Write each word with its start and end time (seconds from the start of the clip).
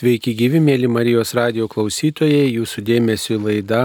Sveiki 0.00 0.32
gyvi, 0.32 0.62
mėly 0.64 0.88
Marijos 0.88 1.34
radio 1.36 1.66
klausytojai, 1.68 2.46
jūsų 2.54 2.80
dėmesio 2.88 3.36
laida 3.36 3.80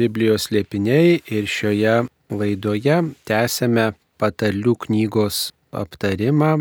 Biblijos 0.00 0.46
liepiniai 0.48 1.18
ir 1.28 1.48
šioje 1.54 1.96
laidoje 2.32 2.94
tęsėme 3.28 3.90
patarlių 4.16 4.72
knygos 4.86 5.50
aptarimą. 5.76 6.54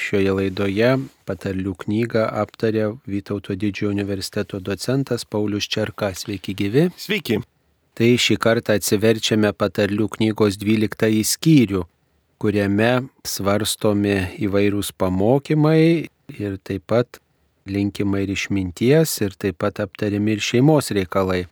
Šioje 0.00 0.32
laidoje 0.38 0.94
patarlių 1.28 1.74
knygą 1.82 2.22
aptarė 2.40 2.86
Vytauto 3.04 3.58
didžiojo 3.60 3.90
universiteto 3.92 4.56
docentas 4.56 5.26
Paulius 5.28 5.68
Čerka. 5.68 6.08
Sveiki 6.16 6.54
gyvi. 6.56 6.86
Sveiki. 6.96 7.42
Tai 7.92 8.08
šį 8.24 8.38
kartą 8.40 8.78
atsiverčiame 8.80 9.50
patarlių 9.52 10.08
knygos 10.16 10.56
12 10.64 11.20
skyrių, 11.34 11.84
kuriame 12.40 12.94
svarstomi 13.28 14.16
įvairūs 14.48 14.94
pamokymai 14.96 16.08
ir 16.40 16.56
taip 16.64 16.88
pat 16.88 17.20
linkima 17.66 18.20
ir 18.20 18.30
išminties, 18.34 19.18
ir 19.24 19.34
taip 19.40 19.58
pat 19.62 19.80
aptariami 19.80 20.36
ir 20.36 20.42
šeimos 20.44 20.90
reikalai. 20.92 21.44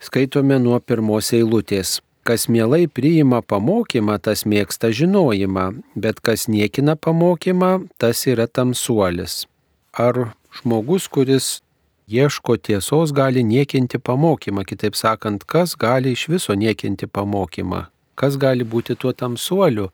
Skaitome 0.00 0.58
nuo 0.60 0.80
pirmos 0.80 1.32
eilutės. 1.32 2.00
Kas 2.24 2.46
mielai 2.48 2.86
priima 2.88 3.42
pamokymą, 3.44 4.16
tas 4.24 4.46
mėgsta 4.48 4.88
žinojimą, 4.96 5.66
bet 5.96 6.20
kas 6.24 6.46
niekina 6.48 6.96
pamokymą, 6.96 7.88
tas 8.00 8.24
yra 8.28 8.46
tamsuolis. 8.48 9.44
Ar 9.92 10.32
žmogus, 10.56 11.08
kuris 11.08 11.60
ieško 12.08 12.56
tiesos, 12.56 13.12
gali 13.12 13.44
niekinti 13.44 14.00
pamokymą, 14.00 14.64
kitaip 14.64 14.96
sakant, 14.96 15.44
kas 15.44 15.76
gali 15.76 16.12
iš 16.16 16.28
viso 16.32 16.56
niekinti 16.56 17.06
pamokymą, 17.06 17.86
kas 18.16 18.40
gali 18.40 18.64
būti 18.64 18.96
tuo 18.96 19.12
tamsuoliu 19.12 19.90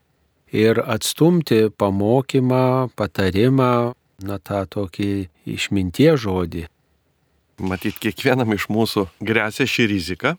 ir 0.51 0.83
atstumti 0.83 1.69
pamokymą, 1.77 2.91
patarimą, 2.95 3.93
na 4.25 4.37
tą 4.39 4.63
tokį 4.69 5.11
išmintie 5.49 6.13
žodį. 6.19 6.65
Matyt, 7.61 7.99
kiekvienam 8.01 8.53
iš 8.55 8.67
mūsų 8.73 9.05
grėsia 9.21 9.67
ši 9.69 9.87
rizika, 9.91 10.35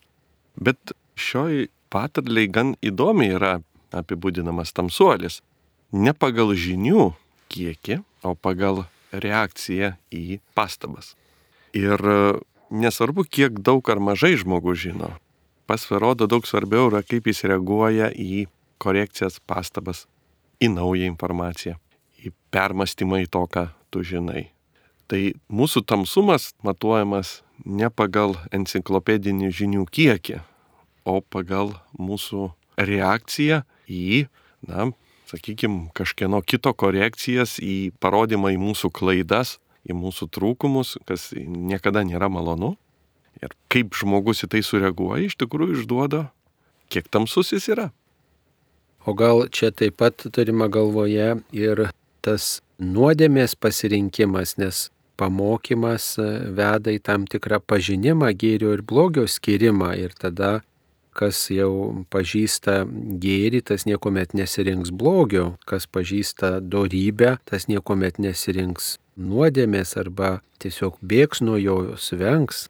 bet 0.58 0.94
šioj 1.14 1.69
patarliai 1.92 2.50
gan 2.50 2.74
įdomiai 2.83 3.36
yra 3.36 3.52
apibūdinamas 3.94 4.72
tamsuolis. 4.74 5.41
Ne 5.92 6.14
pagal 6.16 6.55
žinių 6.56 7.12
kiekį, 7.52 8.00
o 8.24 8.34
pagal 8.34 8.86
reakciją 9.12 9.92
į 10.14 10.41
pastabas. 10.56 11.12
Ir 11.77 12.00
nesvarbu, 12.72 13.27
kiek 13.28 13.61
daug 13.61 13.84
ar 13.92 14.00
mažai 14.00 14.34
žmogus 14.41 14.80
žino, 14.86 15.12
pasvirodo 15.69 16.27
daug 16.27 16.48
svarbiau 16.48 16.89
yra, 16.91 17.05
kaip 17.05 17.28
jis 17.28 17.44
reaguoja 17.44 18.11
į 18.11 18.46
korekcijas, 18.83 19.39
pastabas, 19.46 20.06
į 20.64 20.72
naują 20.72 21.12
informaciją 21.12 21.78
į 22.22 22.32
permastymą 22.54 23.22
į 23.24 23.30
to, 23.32 23.44
ką 23.50 23.68
tu 23.92 24.02
žinai. 24.06 24.50
Tai 25.10 25.20
mūsų 25.52 25.82
tamsumas 25.84 26.52
matuojamas 26.64 27.42
ne 27.66 27.90
pagal 27.92 28.36
enciklopedinį 28.54 29.50
žinių 29.52 29.84
kiekį, 29.92 30.40
o 31.04 31.20
pagal 31.20 31.74
mūsų 31.98 32.52
reakciją 32.78 33.62
į, 33.90 34.26
na, 34.68 34.92
sakykime, 35.30 35.90
kažkieno 35.96 36.40
kito 36.46 36.72
korekcijas, 36.72 37.58
į 37.60 37.92
parodymą 38.00 38.54
į 38.54 38.60
mūsų 38.62 38.92
klaidas, 38.94 39.58
į 39.88 39.96
mūsų 39.98 40.30
trūkumus, 40.32 40.96
kas 41.08 41.32
niekada 41.36 42.04
nėra 42.06 42.30
malonu. 42.32 42.76
Ir 43.42 43.54
kaip 43.72 43.96
žmogus 43.98 44.44
į 44.46 44.52
tai 44.54 44.60
sureaguoja, 44.62 45.26
iš 45.26 45.36
tikrųjų 45.40 45.80
išduoda, 45.80 46.28
kiek 46.92 47.08
tamsus 47.10 47.50
jis 47.54 47.66
yra. 47.72 47.88
O 49.02 49.16
gal 49.18 49.48
čia 49.50 49.72
taip 49.74 49.96
pat 49.98 50.22
turima 50.30 50.68
galvoje 50.70 51.40
ir 51.50 51.88
tas 52.24 52.60
nuodėmės 52.82 53.54
pasirinkimas, 53.58 54.56
nes 54.58 54.88
pamokymas 55.20 56.16
e, 56.18 56.28
veda 56.56 56.92
į 56.94 57.00
tam 57.06 57.26
tikrą 57.30 57.60
pažinimą 57.66 58.32
gėrio 58.38 58.72
ir 58.76 58.82
blogio 58.86 59.26
skirimą 59.28 59.92
ir 60.00 60.14
tada, 60.18 60.60
kas 61.12 61.44
jau 61.52 62.04
pažįsta 62.12 62.82
gėrį, 63.22 63.62
tas 63.68 63.84
niekuomet 63.88 64.32
nesirinks 64.38 64.92
blogio, 64.96 65.56
kas 65.68 65.86
pažįsta 65.86 66.58
dorybę, 66.64 67.36
tas 67.48 67.68
niekuomet 67.68 68.18
nesirinks 68.22 68.96
nuodėmės 69.20 69.96
arba 70.00 70.38
tiesiog 70.62 70.96
bėgs 71.05 71.42
nuo 71.44 71.58
jo, 71.61 71.77
svengs. 72.00 72.68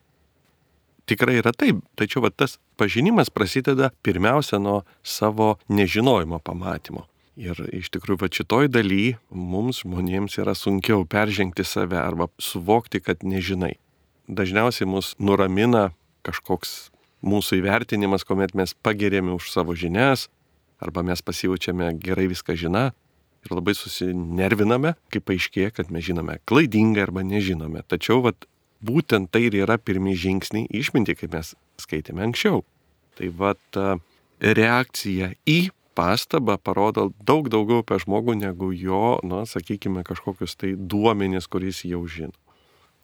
Tikrai 1.06 1.38
yra 1.41 1.52
taip, 1.54 1.82
tačiau 1.98 2.22
va, 2.24 2.30
tas 2.30 2.58
pažinimas 2.78 3.30
prasideda 3.30 3.91
pirmiausia 4.06 4.58
nuo 4.62 4.82
savo 5.02 5.56
nežinojimo 5.70 6.38
pamatymo. 6.42 7.06
Ir 7.41 7.56
iš 7.72 7.88
tikrųjų, 7.94 8.20
va 8.20 8.28
šitoj 8.28 8.69
daly 8.69 9.15
mums 9.32 9.81
žmonėms 9.87 10.37
yra 10.43 10.53
sunkiau 10.59 11.06
peržengti 11.09 11.65
save 11.65 11.97
arba 11.97 12.28
suvokti, 12.37 13.00
kad 13.00 13.25
nežinai. 13.25 13.78
Dažniausiai 14.28 14.88
mus 14.88 15.15
nuramina 15.16 15.91
kažkoks 16.28 16.92
mūsų 17.25 17.62
įvertinimas, 17.62 18.26
kuomet 18.28 18.53
mes 18.59 18.76
pagirėme 18.84 19.32
už 19.32 19.48
savo 19.48 19.72
žinias, 19.72 20.28
arba 20.82 21.04
mes 21.06 21.25
pasijaučiame 21.25 21.88
gerai 22.03 22.28
viską 22.28 22.56
žina 22.59 22.91
ir 23.42 23.56
labai 23.56 23.75
susinerviname, 23.78 24.94
kai 25.10 25.25
paaiškėja, 25.25 25.72
kad 25.75 25.91
mes 25.91 26.04
žinome 26.04 26.37
klaidingai 26.47 27.06
arba 27.06 27.25
nežinome. 27.26 27.81
Tačiau 27.88 28.21
vat, 28.26 28.44
būtent 28.84 29.32
tai 29.32 29.47
ir 29.48 29.56
yra 29.65 29.78
pirmie 29.81 30.15
žingsniai 30.19 30.69
išminti, 30.69 31.16
kaip 31.16 31.32
mes 31.32 31.54
skaitėme 31.81 32.28
anksčiau. 32.28 32.60
Tai 33.16 33.32
vat 33.41 33.81
reakcija 34.42 35.32
į 35.48 35.60
pastaba 35.94 36.56
parodo 36.58 37.10
daug 37.20 37.48
daugiau 37.53 37.82
apie 37.82 37.98
žmogų 38.03 38.36
negu 38.41 38.72
jo, 38.72 39.19
na, 39.26 39.44
sakykime, 39.48 40.04
kažkokius 40.06 40.56
tai 40.58 40.75
duomenys, 40.76 41.48
kuris 41.50 41.84
jau 41.88 42.04
žino. 42.06 42.34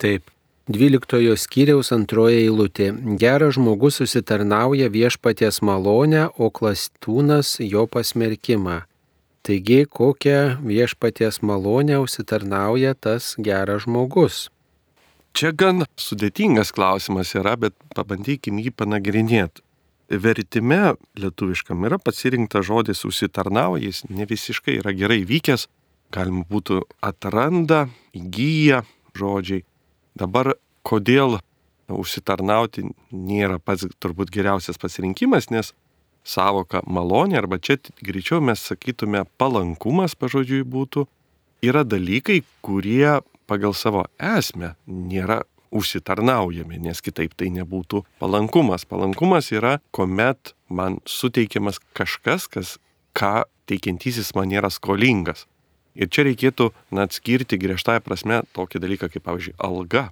Taip. 0.01 0.31
Dvyliktojo 0.69 1.33
skyriaus 1.33 1.89
antroji 1.95 2.43
eilutė. 2.43 2.91
Geras 3.17 3.55
žmogus 3.57 3.95
susitarnauja 3.97 4.91
viešpaties 4.93 5.63
malonę, 5.65 6.27
o 6.37 6.51
klastūnas 6.53 7.55
jo 7.65 7.87
pasmerkimą. 7.89 8.83
Taigi, 9.41 9.79
kokią 9.89 10.59
viešpaties 10.61 11.41
malonę 11.41 11.97
užsitarnauja 12.03 12.93
tas 12.93 13.33
geras 13.41 13.87
žmogus? 13.87 14.43
Čia 15.33 15.55
gan 15.57 15.87
sudėtingas 15.97 16.69
klausimas 16.75 17.33
yra, 17.33 17.55
bet 17.57 17.73
pabandykim 17.97 18.61
jį 18.61 18.75
panagrinėti 18.77 19.65
vertime 20.09 20.95
lietuviškam 21.19 21.85
yra 21.85 21.99
pasirinktas 22.01 22.65
žodis 22.65 23.05
užsitarnauja, 23.05 23.83
jis 23.85 24.03
ne 24.09 24.25
visiškai 24.29 24.79
yra 24.79 24.93
gerai 24.97 25.21
vykęs, 25.27 25.67
galima 26.13 26.45
būtų 26.49 26.81
atranda, 27.05 27.87
įgyja 28.17 28.83
žodžiai. 29.17 29.63
Dabar 30.17 30.55
kodėl 30.83 31.39
užsitarnauti 31.89 32.87
nėra 33.11 33.59
pats 33.61 33.87
turbūt 34.01 34.33
geriausias 34.33 34.81
pasirinkimas, 34.81 35.49
nes 35.53 35.73
savoka 36.25 36.81
malonė 36.85 37.39
arba 37.39 37.59
čia 37.61 37.79
greičiau 38.01 38.41
mes 38.41 38.61
sakytume 38.61 39.23
palankumas 39.37 40.15
pažodžiui 40.17 40.65
būtų, 40.65 41.05
yra 41.65 41.83
dalykai, 41.83 42.43
kurie 42.65 43.19
pagal 43.49 43.73
savo 43.73 44.05
esmę 44.17 44.75
nėra 44.85 45.41
užsitarnaujami, 45.71 46.79
nes 46.81 47.01
kitaip 47.03 47.35
tai 47.37 47.51
nebūtų 47.53 48.03
palankumas. 48.21 48.85
Palankumas 48.89 49.51
yra, 49.53 49.77
kuomet 49.95 50.53
man 50.69 50.99
suteikiamas 51.09 51.81
kažkas, 51.97 52.47
kas, 52.49 52.77
ką 53.17 53.43
teikiantysis 53.69 54.33
man 54.37 54.53
yra 54.53 54.71
skolingas. 54.73 55.45
Ir 55.99 56.09
čia 56.13 56.23
reikėtų 56.27 56.69
atskirti 57.01 57.59
griežtąją 57.59 58.01
prasme 58.05 58.41
tokį 58.55 58.81
dalyką 58.81 59.09
kaip, 59.11 59.25
pavyzdžiui, 59.25 59.57
alga. 59.57 60.09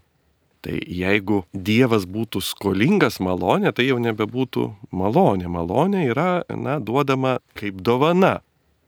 Tai 0.66 0.74
jeigu 0.74 1.44
Dievas 1.54 2.08
būtų 2.10 2.42
skolingas 2.44 3.22
malonė, 3.24 3.72
tai 3.72 3.88
jau 3.88 4.00
nebebūtų 4.02 4.66
malonė. 4.92 5.48
Malonė 5.54 6.08
yra 6.10 6.44
na, 6.50 6.80
duodama 6.82 7.38
kaip 7.58 7.80
dovana. 7.86 8.40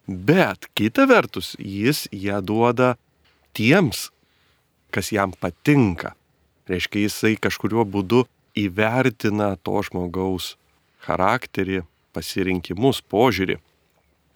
Bet 0.09 0.65
kita 0.73 1.05
vertus, 1.05 1.53
jis 1.61 2.07
ją 2.11 2.41
duoda 2.41 2.95
tiems, 3.53 4.09
kas 4.89 5.13
jam 5.13 5.35
patinka. 5.37 6.15
Reiškia, 6.69 7.07
jisai 7.07 7.33
kažkuriuo 7.41 7.85
būdu 7.89 8.25
įvertina 8.57 9.55
to 9.65 9.79
žmogaus 9.87 10.53
charakterį, 11.05 11.81
pasirinkimus, 12.13 13.01
požiūrį. 13.09 13.57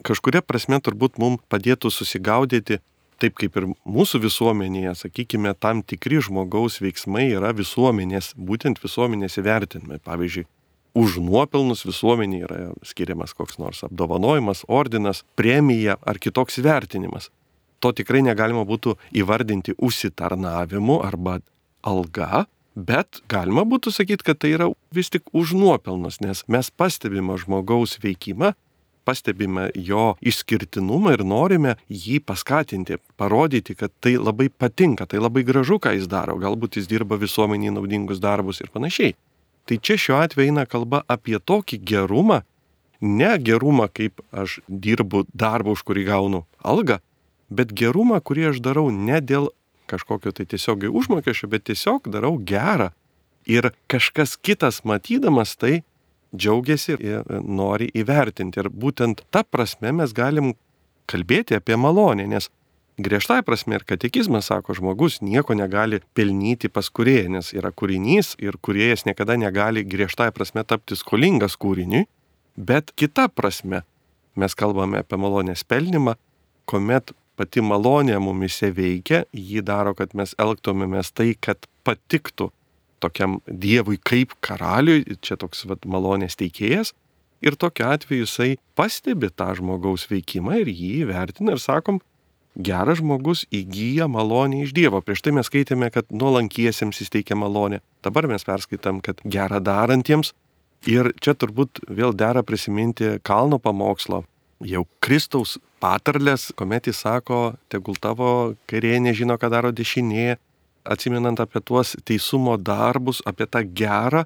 Kažkuria 0.04 0.42
prasme 0.42 0.80
turbūt 0.82 1.20
mums 1.22 1.44
padėtų 1.52 1.92
susigaudyti, 1.94 2.80
taip 3.22 3.38
kaip 3.38 3.56
ir 3.56 3.68
mūsų 3.86 4.20
visuomenėje, 4.24 4.96
sakykime, 5.04 5.54
tam 5.54 5.84
tikri 5.86 6.18
žmogaus 6.24 6.80
veiksmai 6.82 7.28
yra 7.36 7.54
visuomenės, 7.56 8.32
būtent 8.34 8.82
visuomenės 8.82 9.38
įvertinimai. 9.40 10.00
Pavyzdžiui, 10.04 10.46
už 10.98 11.18
nuopelnus 11.22 11.86
visuomenė 11.86 12.42
yra 12.46 12.60
skiriamas 12.86 13.34
koks 13.38 13.58
nors 13.62 13.84
apdovanojimas, 13.86 14.64
ordinas, 14.68 15.24
premija 15.38 15.98
ar 16.02 16.18
kitoks 16.18 16.60
įvertinimas. 16.62 17.30
To 17.82 17.92
tikrai 17.92 18.22
negalima 18.24 18.64
būtų 18.64 18.96
įvardinti 19.20 19.74
užsitarnavimu 19.76 21.02
arba 21.04 21.38
alga, 21.84 22.46
bet 22.74 23.22
galima 23.30 23.62
būtų 23.68 23.92
sakyti, 23.94 24.26
kad 24.26 24.40
tai 24.42 24.54
yra 24.56 24.70
vis 24.94 25.12
tik 25.12 25.30
už 25.36 25.54
nuopelnus, 25.58 26.20
nes 26.24 26.42
mes 26.50 26.70
pastebime 26.74 27.36
žmogaus 27.38 27.98
veikimą 28.02 28.54
pastebime 29.04 29.68
jo 29.74 30.14
išskirtinumą 30.24 31.14
ir 31.14 31.24
norime 31.28 31.76
jį 31.92 32.20
paskatinti, 32.26 32.98
parodyti, 33.20 33.76
kad 33.78 33.92
tai 34.00 34.16
labai 34.16 34.48
patinka, 34.48 35.06
tai 35.06 35.20
labai 35.22 35.44
gražu, 35.46 35.78
ką 35.82 35.94
jis 35.98 36.08
daro, 36.10 36.36
galbūt 36.40 36.78
jis 36.80 36.88
dirba 36.90 37.18
visuomeniai 37.20 37.74
naudingus 37.74 38.22
darbus 38.22 38.62
ir 38.64 38.72
panašiai. 38.74 39.14
Tai 39.68 39.78
čia 39.80 39.96
šiuo 40.00 40.18
atveju 40.20 40.52
eina 40.52 40.66
kalba 40.68 41.02
apie 41.08 41.38
tokį 41.40 41.80
gerumą, 41.88 42.42
ne 43.00 43.32
gerumą, 43.40 43.88
kaip 43.92 44.20
aš 44.32 44.60
dirbu 44.68 45.24
darbą, 45.32 45.76
už 45.76 45.84
kurį 45.88 46.06
gaunu 46.08 46.44
algą, 46.64 47.00
bet 47.48 47.72
gerumą, 47.76 48.20
kurį 48.20 48.50
aš 48.52 48.64
darau 48.64 48.90
ne 48.92 49.20
dėl 49.20 49.50
kažkokio 49.94 50.34
tai 50.34 50.46
tiesiogiai 50.50 50.92
užmokesčio, 50.92 51.48
bet 51.52 51.66
tiesiog 51.70 52.10
darau 52.12 52.36
gerą. 52.38 52.90
Ir 53.46 53.70
kažkas 53.92 54.36
kitas 54.40 54.82
matydamas 54.88 55.56
tai 55.60 55.82
džiaugiasi 56.34 56.96
ir 56.98 57.24
nori 57.44 57.90
įvertinti. 57.94 58.62
Ir 58.62 58.70
būtent 58.72 59.24
ta 59.30 59.44
prasme 59.44 59.92
mes 59.94 60.14
galim 60.16 60.54
kalbėti 61.10 61.58
apie 61.58 61.76
malonę, 61.78 62.26
nes 62.28 62.48
griežtai 62.98 63.42
prasme 63.44 63.78
ir 63.78 63.84
katekizmas 63.86 64.48
sako, 64.50 64.74
žmogus 64.78 65.20
nieko 65.22 65.56
negali 65.58 66.00
pelnyti 66.14 66.70
pas 66.72 66.88
kurėją, 66.90 67.30
nes 67.36 67.50
yra 67.56 67.72
kūrinys 67.74 68.34
ir 68.42 68.58
kurėjas 68.62 69.04
niekada 69.08 69.36
negali 69.40 69.84
griežtai 69.84 70.30
prasme 70.34 70.64
tapti 70.64 70.96
skolingas 70.98 71.58
kūriniui, 71.60 72.06
bet 72.56 72.94
kita 72.96 73.28
prasme 73.28 73.82
mes 74.38 74.54
kalbame 74.58 75.02
apie 75.02 75.18
malonės 75.20 75.66
pelnimą, 75.66 76.16
kuomet 76.70 77.12
pati 77.38 77.62
malonė 77.64 78.18
mumise 78.22 78.70
veikia, 78.74 79.24
jį 79.32 79.64
daro, 79.66 79.94
kad 79.98 80.14
mes 80.14 80.34
elgtumėmės 80.40 81.12
tai, 81.14 81.32
kad 81.34 81.68
patiktų 81.86 82.50
tokiam 83.04 83.40
Dievui 83.46 83.98
kaip 84.00 84.36
karaliui, 84.44 85.04
čia 85.24 85.36
toks 85.40 85.66
vat, 85.68 85.84
malonės 85.84 86.38
teikėjas. 86.40 86.94
Ir 87.44 87.58
tokiu 87.60 87.90
atveju 87.90 88.24
jisai 88.24 88.50
pastebi 88.78 89.28
tą 89.28 89.50
žmogaus 89.58 90.06
veikimą 90.08 90.62
ir 90.62 90.70
jį 90.72 90.94
vertina 91.10 91.56
ir 91.56 91.60
sakom, 91.60 91.98
geras 92.56 93.02
žmogus 93.02 93.44
įgyja 93.52 94.06
malonę 94.08 94.62
iš 94.64 94.72
Dievo. 94.76 95.02
Prieš 95.04 95.26
tai 95.26 95.34
mes 95.36 95.50
skaitėme, 95.50 95.90
kad 95.92 96.08
nuolankiesiems 96.14 97.02
jis 97.02 97.12
teikia 97.12 97.36
malonę. 97.36 97.82
Dabar 98.06 98.30
mes 98.30 98.46
perskaitam, 98.46 99.02
kad 99.04 99.20
gerą 99.24 99.60
darantiems. 99.60 100.32
Ir 100.88 101.12
čia 101.20 101.32
turbūt 101.36 101.82
vėl 101.88 102.12
dera 102.16 102.44
prisiminti 102.44 103.16
kalno 103.24 103.58
pamokslo. 103.58 104.22
Jau 104.64 104.84
Kristaus 105.04 105.58
patarlės, 105.84 106.48
kuomet 106.56 106.88
jis 106.88 107.02
sako, 107.04 107.54
tegul 107.72 107.98
tavo 108.00 108.28
kairė 108.70 108.96
nežino, 109.04 109.36
ką 109.40 109.50
daro 109.52 109.72
dešinė, 109.76 110.38
atsiminant 110.84 111.40
apie 111.40 111.60
tuos 111.60 111.94
teisumo 112.08 112.56
darbus, 112.60 113.20
apie 113.28 113.48
tą 113.48 113.64
gerą, 113.80 114.24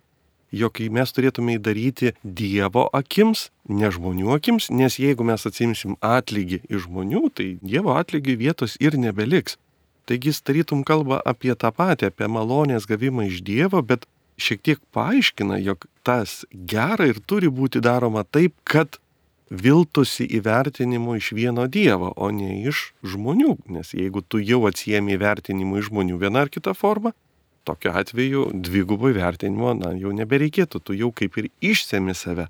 jog 0.55 0.81
mes 0.95 1.13
turėtume 1.13 1.57
įdaryti 1.59 2.15
Dievo 2.23 2.87
akims, 2.97 3.49
ne 3.69 3.91
žmonių 3.93 4.33
akims, 4.39 4.71
nes 4.71 4.99
jeigu 5.01 5.27
mes 5.29 5.45
atsimsim 5.51 5.97
atlygį 6.05 6.63
iš 6.69 6.87
žmonių, 6.87 7.25
tai 7.35 7.49
Dievo 7.63 7.97
atlygį 7.99 8.39
vietos 8.45 8.79
ir 8.81 8.97
nebeliks. 8.97 9.59
Taigi 10.09 10.31
jis 10.31 10.41
tarytum 10.41 10.87
kalba 10.89 11.21
apie 11.29 11.53
tą 11.53 11.69
patį, 11.75 12.09
apie 12.09 12.31
malonės 12.33 12.89
gavimą 12.89 13.29
iš 13.29 13.43
Dievo, 13.45 13.83
bet 13.85 14.07
šiek 14.41 14.63
tiek 14.65 14.81
paaiškina, 14.95 15.59
jog 15.61 15.85
tas 16.07 16.45
gera 16.71 17.11
ir 17.11 17.21
turi 17.21 17.51
būti 17.53 17.83
daroma 17.85 18.25
taip, 18.25 18.55
kad 18.65 18.97
viltusi 19.51 20.27
įvertinimu 20.39 21.17
iš 21.19 21.33
vieno 21.37 21.67
Dievo, 21.67 22.13
o 22.17 22.31
ne 22.31 22.61
iš 22.69 22.93
žmonių. 23.03 23.57
Nes 23.73 23.95
jeigu 23.97 24.23
tu 24.23 24.41
jau 24.43 24.65
atsijėmi 24.69 25.17
įvertinimu 25.17 25.81
iš 25.81 25.91
žmonių 25.91 26.21
vieną 26.21 26.45
ar 26.47 26.53
kitą 26.53 26.75
formą, 26.77 27.15
tokiu 27.69 27.93
atveju 27.97 28.45
dvigubo 28.55 29.11
įvertinimo 29.13 29.75
na, 29.79 29.93
jau 29.97 30.13
nebereikėtų, 30.17 30.81
tu 30.81 30.97
jau 30.97 31.13
kaip 31.13 31.37
ir 31.41 31.51
išsemi 31.61 32.17
save. 32.17 32.49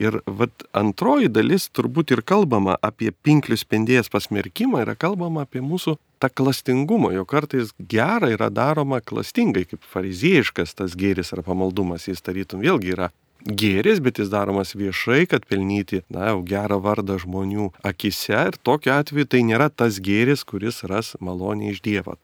Ir 0.00 0.16
vat, 0.26 0.64
antroji 0.74 1.28
dalis 1.30 1.68
turbūt 1.70 2.10
ir 2.16 2.24
kalbama 2.26 2.74
apie 2.82 3.12
pinklių 3.14 3.54
spendėjas 3.60 4.10
pasmerkimą, 4.10 4.80
yra 4.82 4.96
kalbama 4.98 5.44
apie 5.46 5.62
mūsų 5.62 5.94
tą 6.18 6.30
klastingumą, 6.34 7.12
jo 7.14 7.22
kartais 7.30 7.70
gera 7.78 8.32
yra 8.34 8.48
daroma 8.50 8.98
klastingai, 8.98 9.62
kaip 9.70 9.86
fariziejiškas 9.92 10.74
tas 10.80 10.96
gėris 10.98 11.30
ar 11.36 11.44
pamaldumas, 11.46 12.08
jis 12.10 12.24
tarytum 12.26 12.64
vėlgi 12.64 12.96
yra 12.96 13.12
gėris, 13.44 14.00
bet 14.00 14.18
jis 14.18 14.30
daromas 14.32 14.74
viešai, 14.76 15.24
kad 15.28 15.44
pelnyti, 15.48 16.02
na, 16.12 16.30
jau 16.32 16.42
gerą 16.46 16.80
vardą 16.84 17.18
žmonių 17.20 17.70
akise 17.84 18.36
ir 18.50 18.58
tokiu 18.62 18.94
atveju 18.94 19.28
tai 19.28 19.42
nėra 19.44 19.68
tas 19.70 20.00
gėris, 20.00 20.44
kuris 20.44 20.84
ras 20.88 21.14
malonę 21.20 21.72
iš 21.72 21.82
Dievo. 21.84 22.16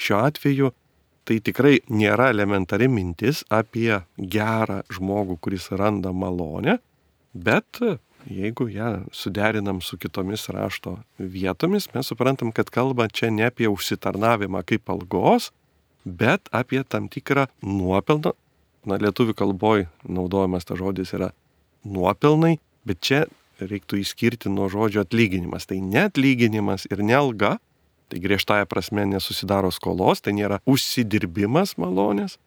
Šiuo 0.00 0.20
atveju 0.28 0.70
tai 1.28 1.40
tikrai 1.44 1.80
nėra 1.90 2.30
elementari 2.32 2.88
mintis 2.88 3.42
apie 3.50 4.00
gerą 4.16 4.80
žmogų, 4.90 5.38
kuris 5.42 5.70
randa 5.74 6.12
malonę, 6.12 6.78
bet 7.34 7.82
jeigu 8.30 8.68
ją 8.68 9.04
suderinam 9.12 9.80
su 9.80 9.98
kitomis 9.98 10.48
rašto 10.48 10.98
vietomis, 11.18 11.88
mes 11.94 12.10
suprantam, 12.10 12.52
kad 12.52 12.70
kalba 12.70 13.08
čia 13.08 13.30
ne 13.30 13.48
apie 13.48 13.68
užsitarnavimą 13.70 14.62
kaip 14.66 14.90
algos, 14.92 15.50
bet 16.04 16.48
apie 16.52 16.82
tam 16.84 17.08
tikrą 17.08 17.46
nuopelną, 17.62 18.34
na, 18.86 18.98
lietuvių 19.00 19.34
kalboje 19.36 19.88
naudojamas 20.08 20.66
tas 20.68 20.80
žodis 20.80 21.12
yra 21.16 21.30
nuopelnai, 21.84 22.58
bet 22.86 23.00
čia 23.04 23.24
reiktų 23.60 24.00
įskirti 24.00 24.52
nuo 24.52 24.68
žodžio 24.72 25.04
atlyginimas. 25.04 25.66
Tai 25.68 25.80
ne 25.84 26.06
atlyginimas 26.08 26.86
ir 26.90 27.02
ne 27.04 27.16
alga, 27.16 27.58
tai 28.10 28.20
griežtąją 28.22 28.66
prasme 28.66 29.04
nesusidaro 29.06 29.70
skolos, 29.70 30.24
tai 30.24 30.34
nėra 30.36 30.60
užsidirbimas 30.68 31.76
malonės, 31.80 32.38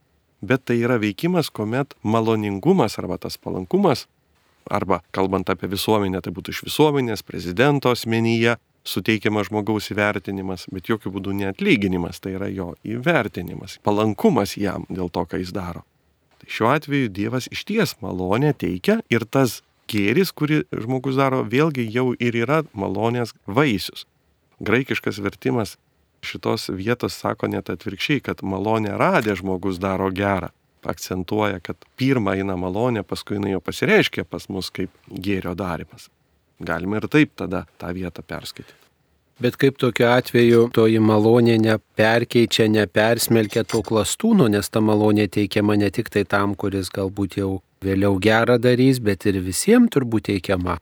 bet 0.43 0.65
tai 0.67 0.81
yra 0.81 0.97
veikimas, 0.99 1.51
kuomet 1.53 1.95
maloningumas 2.03 2.97
arba 2.99 3.19
tas 3.21 3.37
palankumas, 3.37 4.07
arba 4.69 5.01
kalbant 5.15 5.49
apie 5.53 5.69
visuomenę, 5.71 6.21
tai 6.23 6.33
būtų 6.35 6.55
iš 6.55 6.61
visuomenės, 6.67 7.23
prezidento 7.23 7.93
asmenyje 7.93 8.57
suteikiamas 8.83 9.47
žmogaus 9.47 9.87
įvertinimas, 9.93 10.67
bet 10.73 10.91
jokių 10.91 11.13
būdų 11.15 11.37
neatlyginimas, 11.39 12.19
tai 12.19 12.35
yra 12.35 12.49
jo 12.51 12.73
įvertinimas, 12.83 13.79
palankumas 13.83 14.57
jam 14.59 14.87
dėl 14.91 15.07
to, 15.13 15.23
ką 15.23 15.39
jis 15.39 15.55
daro. 15.55 15.85
Tai 16.43 16.51
šiuo 16.51 16.69
atveju 16.75 17.09
Dievas 17.09 17.47
iš 17.51 17.63
ties 17.63 17.95
malonę 18.01 18.51
teikia 18.53 18.97
ir 19.09 19.23
tas 19.23 19.61
gėris, 19.87 20.33
kurį 20.35 20.63
žmogus 20.75 21.15
daro, 21.15 21.43
vėlgi 21.47 21.85
jau 21.87 22.11
ir 22.19 22.35
yra 22.35 22.63
malonės 22.73 23.31
vaisius. 23.47 24.03
Graikiškas 24.59 25.21
vertimas 25.23 25.77
šitos 26.23 26.67
vietos 26.75 27.15
sako 27.15 27.47
net 27.47 27.71
atvirkščiai, 27.71 28.19
kad 28.23 28.43
malonė 28.43 28.97
radė 28.99 29.37
žmogus 29.39 29.79
daro 29.79 30.11
gerą. 30.11 30.51
Akcentuoja, 30.83 31.61
kad 31.63 31.79
pirmą 31.95 32.35
eina 32.35 32.57
malonė, 32.59 33.05
paskui 33.07 33.37
jinai 33.37 33.55
jau 33.55 33.63
pasireiškia 33.63 34.27
pas 34.27 34.49
mus 34.51 34.67
kaip 34.67 34.91
gėrio 35.07 35.55
darimas. 35.55 36.09
Galima 36.59 36.99
ir 36.99 37.07
taip 37.07 37.31
tada 37.39 37.63
tą 37.79 37.95
vietą 37.95 38.23
perskaityti. 38.27 38.82
Bet 39.43 39.57
kaip 39.59 39.75
tokiu 39.75 40.05
atveju 40.07 40.69
toji 40.71 41.01
malonė 41.03 41.57
neperkeičia, 41.59 42.69
nepersmelkia 42.71 43.65
to 43.67 43.81
klastūno, 43.83 44.47
nes 44.47 44.69
ta 44.71 44.79
malonė 44.79 45.25
teikiama 45.35 45.75
ne 45.81 45.89
tik 45.91 46.07
tai 46.13 46.23
tam, 46.23 46.53
kuris 46.55 46.87
galbūt 46.95 47.35
jau 47.41 47.49
vėliau 47.83 48.15
gerą 48.23 48.55
darys, 48.63 49.01
bet 49.03 49.27
ir 49.27 49.41
visiems 49.43 49.91
turbūt 49.91 50.29
teikiama. 50.29 50.77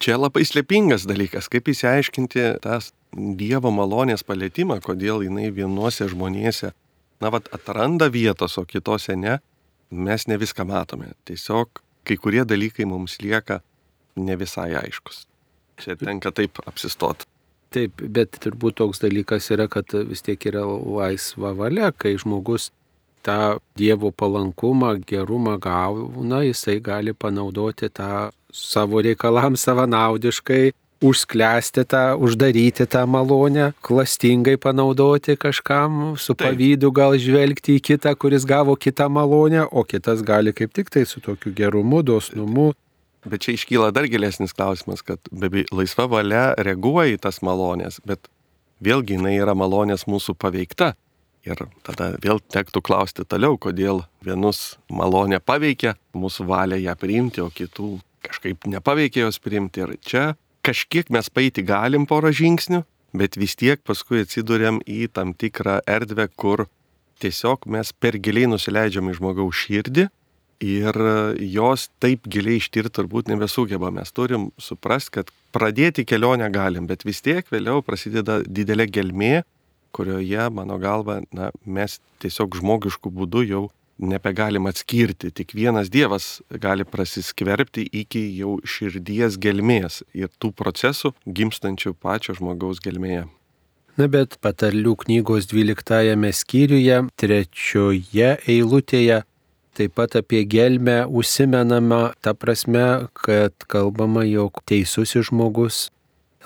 Čia 0.00 0.16
labai 0.16 0.46
slėpingas 0.48 1.04
dalykas, 1.08 1.50
kaip 1.52 1.68
įsiaiškinti 1.72 2.48
tas 2.64 2.94
Dievo 3.16 3.68
malonės 3.72 4.24
palėtimą, 4.28 4.80
kodėl 4.84 5.22
jinai 5.24 5.52
vienuose 5.52 6.08
žmonėse, 6.08 6.72
na, 7.20 7.30
vad, 7.32 7.52
atranda 7.52 8.08
vietos, 8.12 8.56
o 8.60 8.64
kitose 8.68 9.16
ne, 9.16 9.38
mes 9.92 10.26
ne 10.28 10.40
viską 10.40 10.64
matome. 10.68 11.12
Tiesiog 11.28 11.84
kai 12.08 12.16
kurie 12.16 12.48
dalykai 12.48 12.88
mums 12.88 13.20
lieka 13.20 13.60
ne 14.16 14.36
visai 14.40 14.72
aiškus. 14.80 15.24
Čia 15.80 16.00
tenka 16.00 16.32
taip 16.32 16.64
apsistoti. 16.64 17.28
Taip, 17.76 18.00
bet 18.00 18.38
turbūt 18.40 18.78
toks 18.80 19.02
dalykas 19.02 19.50
yra, 19.52 19.66
kad 19.68 19.92
vis 20.08 20.24
tiek 20.24 20.40
yra 20.48 20.62
laisva 20.64 21.52
valia, 21.58 21.90
kai 21.92 22.14
žmogus 22.16 22.70
tą 23.26 23.58
Dievo 23.76 24.12
palankumą, 24.16 24.94
gerumą 25.04 25.58
gauna, 25.60 26.40
jisai 26.46 26.78
gali 26.80 27.12
panaudoti 27.12 27.90
tą 27.92 28.30
savo 28.52 29.02
reikalams 29.04 29.66
savanaudiškai, 29.66 30.72
užsklęsti 31.04 31.84
tą, 31.84 32.16
uždaryti 32.16 32.86
tą 32.88 33.04
malonę, 33.06 33.72
klastingai 33.84 34.56
panaudoti 34.56 35.36
kažkam, 35.36 36.16
su 36.16 36.32
Taip. 36.32 36.46
pavydu 36.46 36.92
gal 36.96 37.18
žvelgti 37.20 37.76
į 37.76 37.84
kitą, 37.90 38.14
kuris 38.16 38.48
gavo 38.48 38.76
kitą 38.76 39.10
malonę, 39.12 39.66
o 39.68 39.84
kitas 39.84 40.24
gali 40.24 40.56
kaip 40.56 40.72
tik 40.72 40.88
tai 40.90 41.04
su 41.04 41.20
tokiu 41.20 41.52
gerumu, 41.52 42.00
dosnumu 42.02 42.72
Bet 43.26 43.42
čia 43.42 43.56
iškyla 43.56 43.90
dar 43.94 44.06
gilesnis 44.06 44.54
klausimas, 44.54 45.02
kad 45.02 45.18
be 45.30 45.64
laisva 45.74 46.06
valia 46.10 46.52
reaguoja 46.62 47.16
į 47.16 47.22
tas 47.26 47.40
malonės, 47.42 47.98
bet 48.06 48.28
vėlgi 48.84 49.16
jinai 49.16 49.34
yra 49.40 49.56
malonės 49.58 50.06
mūsų 50.06 50.36
paveikta. 50.38 50.94
Ir 51.46 51.60
tada 51.86 52.12
vėl 52.22 52.40
tektų 52.50 52.82
klausti 52.86 53.26
toliau, 53.26 53.54
kodėl 53.58 54.02
vienus 54.26 54.76
malonę 54.90 55.38
paveikia, 55.38 55.94
mūsų 56.14 56.46
valia 56.48 56.78
ją 56.82 56.96
priimti, 56.98 57.42
o 57.42 57.50
kitų 57.54 57.96
kažkaip 58.26 58.66
nepaveikia 58.66 59.26
jos 59.28 59.38
priimti. 59.42 59.84
Ir 59.84 59.94
čia 60.02 60.24
kažkiek 60.66 61.10
mes 61.14 61.30
paeiti 61.30 61.62
galim 61.66 62.06
porą 62.10 62.32
žingsnių, 62.34 62.82
bet 63.14 63.38
vis 63.38 63.54
tiek 63.58 63.82
paskui 63.86 64.24
atsidurėm 64.24 64.80
į 64.86 65.06
tam 65.14 65.34
tikrą 65.38 65.80
erdvę, 65.86 66.26
kur 66.34 66.66
tiesiog 67.22 67.66
mes 67.70 67.94
per 67.94 68.18
giliai 68.18 68.50
nusileidžiam 68.50 69.06
į 69.10 69.18
žmogaus 69.20 69.62
širdį 69.62 70.08
ir 70.62 70.96
jos 71.40 71.88
taip 72.02 72.26
giliai 72.30 72.60
ištirti 72.60 72.94
turbūt 72.98 73.30
nebesugeba. 73.32 73.90
Mes 73.94 74.12
turim 74.12 74.50
suprasti, 74.58 75.18
kad 75.18 75.32
pradėti 75.54 76.06
kelionę 76.08 76.48
galim, 76.52 76.86
bet 76.86 77.04
vis 77.06 77.22
tiek 77.24 77.46
vėliau 77.52 77.82
prasideda 77.84 78.40
didelė 78.46 78.88
gelmė, 78.90 79.34
kurioje, 79.96 80.50
mano 80.52 80.76
galva, 80.78 81.22
na, 81.32 81.50
mes 81.64 81.98
tiesiog 82.20 82.58
žmogiškų 82.60 83.12
būdų 83.16 83.44
jau 83.48 83.64
nebegalim 83.98 84.68
atskirti. 84.68 85.30
Tik 85.32 85.54
vienas 85.56 85.88
Dievas 85.92 86.42
gali 86.50 86.84
prasiskverbti 86.84 87.86
iki 88.02 88.26
jau 88.36 88.58
širdies 88.64 89.38
gelmės 89.40 90.02
ir 90.12 90.28
tų 90.40 90.52
procesų 90.56 91.14
gimstančių 91.24 91.94
pačio 92.00 92.36
žmogaus 92.36 92.82
gelmėje. 92.84 93.24
Na 93.96 94.10
bet 94.12 94.36
patarlių 94.44 94.92
knygos 95.06 95.48
12 95.48 96.32
skyriuje, 96.36 96.98
trečioje 97.16 98.34
eilutėje 98.44 99.22
Taip 99.76 99.92
pat 99.92 100.14
apie 100.16 100.44
gelmę 100.48 101.04
užsimenama 101.06 102.14
ta 102.24 102.32
prasme, 102.34 103.08
kad 103.12 103.52
kalbama, 103.68 104.22
jog 104.24 104.62
teisusis 104.64 105.28
žmogus 105.28 105.90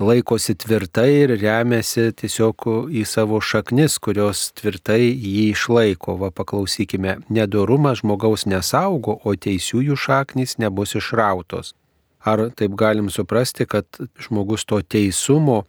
laikosi 0.00 0.54
tvirtai 0.58 1.10
ir 1.24 1.34
remiasi 1.38 2.08
tiesiog 2.16 2.64
į 2.90 3.04
savo 3.06 3.38
šaknis, 3.44 3.98
kurios 4.02 4.48
tvirtai 4.58 5.12
jį 5.12 5.50
išlaiko. 5.52 6.16
Va 6.20 6.30
paklausykime, 6.34 7.20
nedorumas 7.30 8.00
žmogaus 8.00 8.46
nesaugo, 8.50 9.20
o 9.22 9.34
teisiųjų 9.36 9.98
šaknis 10.06 10.56
nebus 10.58 10.96
išrautos. 10.98 11.74
Ar 12.20 12.48
taip 12.56 12.74
galim 12.76 13.12
suprasti, 13.12 13.66
kad 13.66 13.86
žmogus 14.20 14.66
to 14.68 14.80
teisumo 14.82 15.62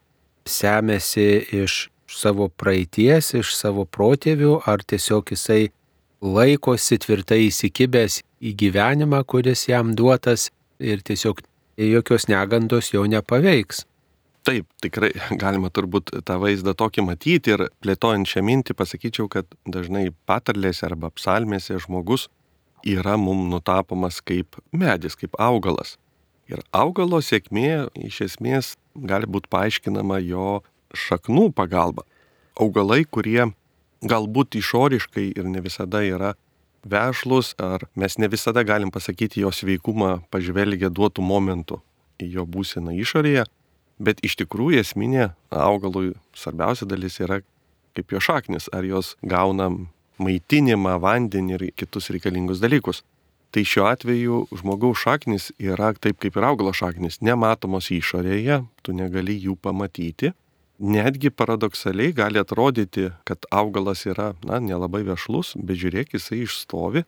semėsi 0.48 1.46
iš 1.62 1.92
savo 2.12 2.50
praeities, 2.50 3.36
iš 3.38 3.54
savo 3.56 3.86
protėvių, 3.86 4.58
ar 4.68 4.84
tiesiog 4.84 5.32
jisai 5.32 5.70
laikosi 6.22 7.00
tvirtai 7.02 7.48
įsikibęs 7.50 8.22
į 8.42 8.54
gyvenimą, 8.58 9.24
kuris 9.26 9.68
jam 9.70 9.96
duotas 9.98 10.50
ir 10.80 11.02
tiesiog 11.06 11.42
jokios 11.82 12.28
negandos 12.30 12.92
jo 12.94 13.06
nepaveiks. 13.10 13.86
Taip, 14.46 14.66
tikrai 14.82 15.12
galima 15.42 15.70
turbūt 15.70 16.14
tą 16.26 16.38
vaizdą 16.42 16.74
tokį 16.78 17.06
matyti 17.06 17.54
ir 17.54 17.68
plėtojant 17.84 18.30
šią 18.30 18.42
mintį 18.46 18.76
pasakyčiau, 18.78 19.30
kad 19.30 19.50
dažnai 19.70 20.10
patarlėse 20.26 20.88
arba 20.88 21.12
psalmėse 21.14 21.78
žmogus 21.84 22.28
yra 22.82 23.18
mum 23.22 23.50
nutapomas 23.52 24.18
kaip 24.26 24.58
medis, 24.74 25.18
kaip 25.18 25.38
augalas. 25.38 25.98
Ir 26.50 26.64
augalo 26.74 27.22
sėkmė 27.22 27.92
iš 28.02 28.22
esmės 28.26 28.76
gali 28.98 29.30
būti 29.30 29.52
paaiškinama 29.54 30.18
jo 30.26 30.62
šaknų 30.98 31.52
pagalba. 31.56 32.04
Augalai, 32.60 33.06
kurie 33.06 33.52
galbūt 34.02 34.58
išoriškai 34.58 35.32
ir 35.38 35.48
ne 35.50 35.62
visada 35.62 36.02
yra 36.06 36.34
vešlus, 36.88 37.54
ar 37.62 37.86
mes 37.96 38.18
ne 38.18 38.28
visada 38.28 38.64
galim 38.66 38.92
pasakyti 38.92 39.44
jo 39.44 39.52
sveikumą 39.54 40.22
pažvelgę 40.34 40.90
duotų 40.90 41.22
momentų 41.22 41.82
į 42.22 42.32
jo 42.36 42.46
būseną 42.46 42.96
išorėje, 42.98 43.46
bet 44.02 44.22
iš 44.26 44.40
tikrųjų 44.42 44.82
esminė 44.82 45.32
augalui 45.54 46.16
svarbiausia 46.34 46.90
dalis 46.90 47.20
yra 47.22 47.42
kaip 47.96 48.14
jo 48.14 48.22
šaknis, 48.24 48.70
ar 48.74 48.86
jos 48.88 49.16
gauna 49.22 49.70
maitinimą, 50.22 50.98
vandenį 51.02 51.58
ir 51.58 51.66
kitus 51.76 52.10
reikalingus 52.14 52.62
dalykus. 52.62 53.04
Tai 53.52 53.66
šiuo 53.68 53.88
atveju 53.90 54.46
žmogaus 54.62 55.02
šaknis 55.04 55.50
yra 55.60 55.92
taip 56.00 56.22
kaip 56.24 56.38
ir 56.40 56.46
augalo 56.48 56.72
šaknis, 56.72 57.20
nematomos 57.20 57.90
išorėje, 57.92 58.62
tu 58.82 58.96
negali 58.96 59.36
jų 59.44 59.58
pamatyti, 59.60 60.32
netgi 60.82 61.30
paradoksaliai 61.30 62.14
gali 62.18 62.42
atrodyti, 62.42 63.12
kad 63.28 63.46
augalas 63.54 64.06
yra, 64.10 64.34
na, 64.48 64.60
nelabai 64.60 65.04
vešlus, 65.08 65.54
bet 65.56 65.80
žiūrėk, 65.82 66.16
jisai 66.18 66.44
išstovi 66.46 67.06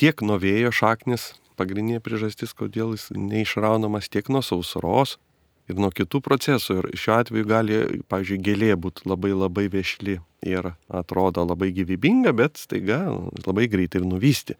tiek 0.00 0.22
nuo 0.24 0.38
vėjo 0.40 0.72
šaknis, 0.72 1.34
pagrindinė 1.60 2.00
priežastis, 2.00 2.54
kodėl 2.56 2.94
jis 2.96 3.10
neišraunamas 3.12 4.08
tiek 4.08 4.30
nuo 4.32 4.40
sausros 4.44 5.18
ir 5.68 5.76
nuo 5.76 5.90
kitų 5.92 6.22
procesų. 6.24 6.78
Ir 6.80 6.88
šiuo 7.02 7.18
atveju 7.18 7.48
gali, 7.48 7.80
pavyzdžiui, 8.10 8.40
gėlė 8.46 8.72
būti 8.80 9.04
labai 9.10 9.34
labai 9.36 9.66
vešli 9.72 10.16
ir 10.48 10.72
atrodo 10.88 11.44
labai 11.44 11.70
gyvybinga, 11.76 12.32
bet 12.36 12.56
staiga 12.60 13.02
labai 13.44 13.68
greitai 13.70 14.00
ir 14.00 14.08
nuvysti. 14.08 14.56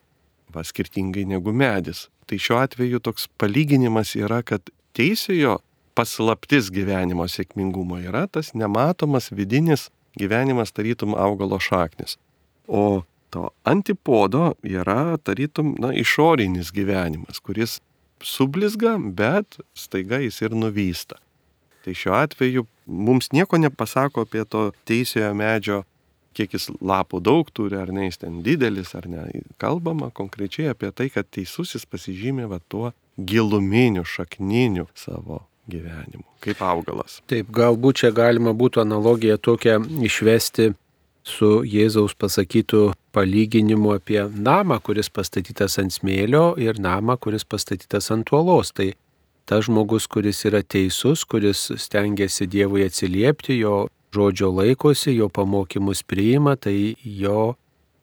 Va, 0.51 0.65
skirtingai 0.67 1.25
negu 1.31 1.55
medis. 1.55 2.09
Tai 2.27 2.37
šiuo 2.43 2.59
atveju 2.61 3.01
toks 3.07 3.29
palyginimas 3.41 4.17
yra, 4.19 4.43
kad 4.43 4.67
teisėjo 4.99 5.61
paslaptis 5.95 6.71
gyvenimo 6.73 7.27
sėkmingumo 7.29 8.01
yra 8.03 8.27
tas 8.31 8.55
nematomas 8.55 9.31
vidinis 9.35 9.89
gyvenimas 10.19 10.73
tarytum 10.73 11.15
augalo 11.15 11.59
šaknis. 11.61 12.17
O 12.67 13.03
to 13.31 13.49
antipodo 13.65 14.55
yra 14.63 15.19
tarytum 15.23 15.75
na, 15.79 15.93
išorinis 15.95 16.73
gyvenimas, 16.75 17.41
kuris 17.41 17.81
sublizga, 18.23 18.97
bet 18.99 19.61
staiga 19.75 20.21
jis 20.21 20.41
ir 20.43 20.57
nuvysta. 20.57 21.21
Tai 21.85 21.95
šiuo 21.97 22.17
atveju 22.19 22.67
mums 22.87 23.31
nieko 23.33 23.59
nepasako 23.59 24.27
apie 24.27 24.45
to 24.45 24.71
teisėjo 24.89 25.31
medžio, 25.35 25.85
kiek 26.37 26.53
jis 26.55 26.69
lapų 26.85 27.23
daug 27.25 27.49
turi, 27.55 27.79
ar 27.81 27.91
ne 27.95 28.07
jis 28.09 28.21
ten 28.21 28.43
didelis, 28.47 28.93
ar 28.95 29.09
ne. 29.11 29.25
Kalbama 29.63 30.11
konkrečiai 30.15 30.75
apie 30.75 30.91
tai, 30.93 31.09
kad 31.11 31.31
teisusis 31.31 31.87
pasižymė 31.89 32.51
va 32.51 32.61
tuo 32.69 32.93
giluminiu, 33.17 34.05
šakniniu 34.05 34.87
savo 34.95 35.47
gyvenimu, 35.71 36.25
kaip 36.45 36.63
augalas. 36.65 37.21
Taip, 37.31 37.51
galbūt 37.55 38.03
čia 38.03 38.13
galima 38.15 38.55
būtų 38.57 38.85
analogiją 38.85 39.39
tokią 39.41 39.79
išvesti 40.07 40.73
su 41.27 41.61
Jėzaus 41.67 42.17
pasakytų 42.19 42.91
palyginimu 43.15 43.95
apie 43.99 44.23
namą, 44.31 44.81
kuris 44.83 45.11
pastatytas 45.13 45.79
ant 45.83 45.95
smėlio 45.95 46.55
ir 46.61 46.81
namą, 46.81 47.19
kuris 47.21 47.45
pastatytas 47.45 48.11
ant 48.15 48.31
uolos. 48.33 48.73
Tai 48.77 48.93
tas 49.51 49.67
žmogus, 49.67 50.07
kuris 50.11 50.45
yra 50.49 50.63
teisus, 50.63 51.25
kuris 51.25 51.71
stengiasi 51.77 52.49
Dievui 52.51 52.87
atsiliepti, 52.87 53.59
jo 53.61 53.89
žodžio 54.15 54.51
laikosi, 54.55 55.15
jo 55.15 55.29
pamokymus 55.29 56.03
priima, 56.07 56.57
tai 56.57 56.95
jo 57.03 57.55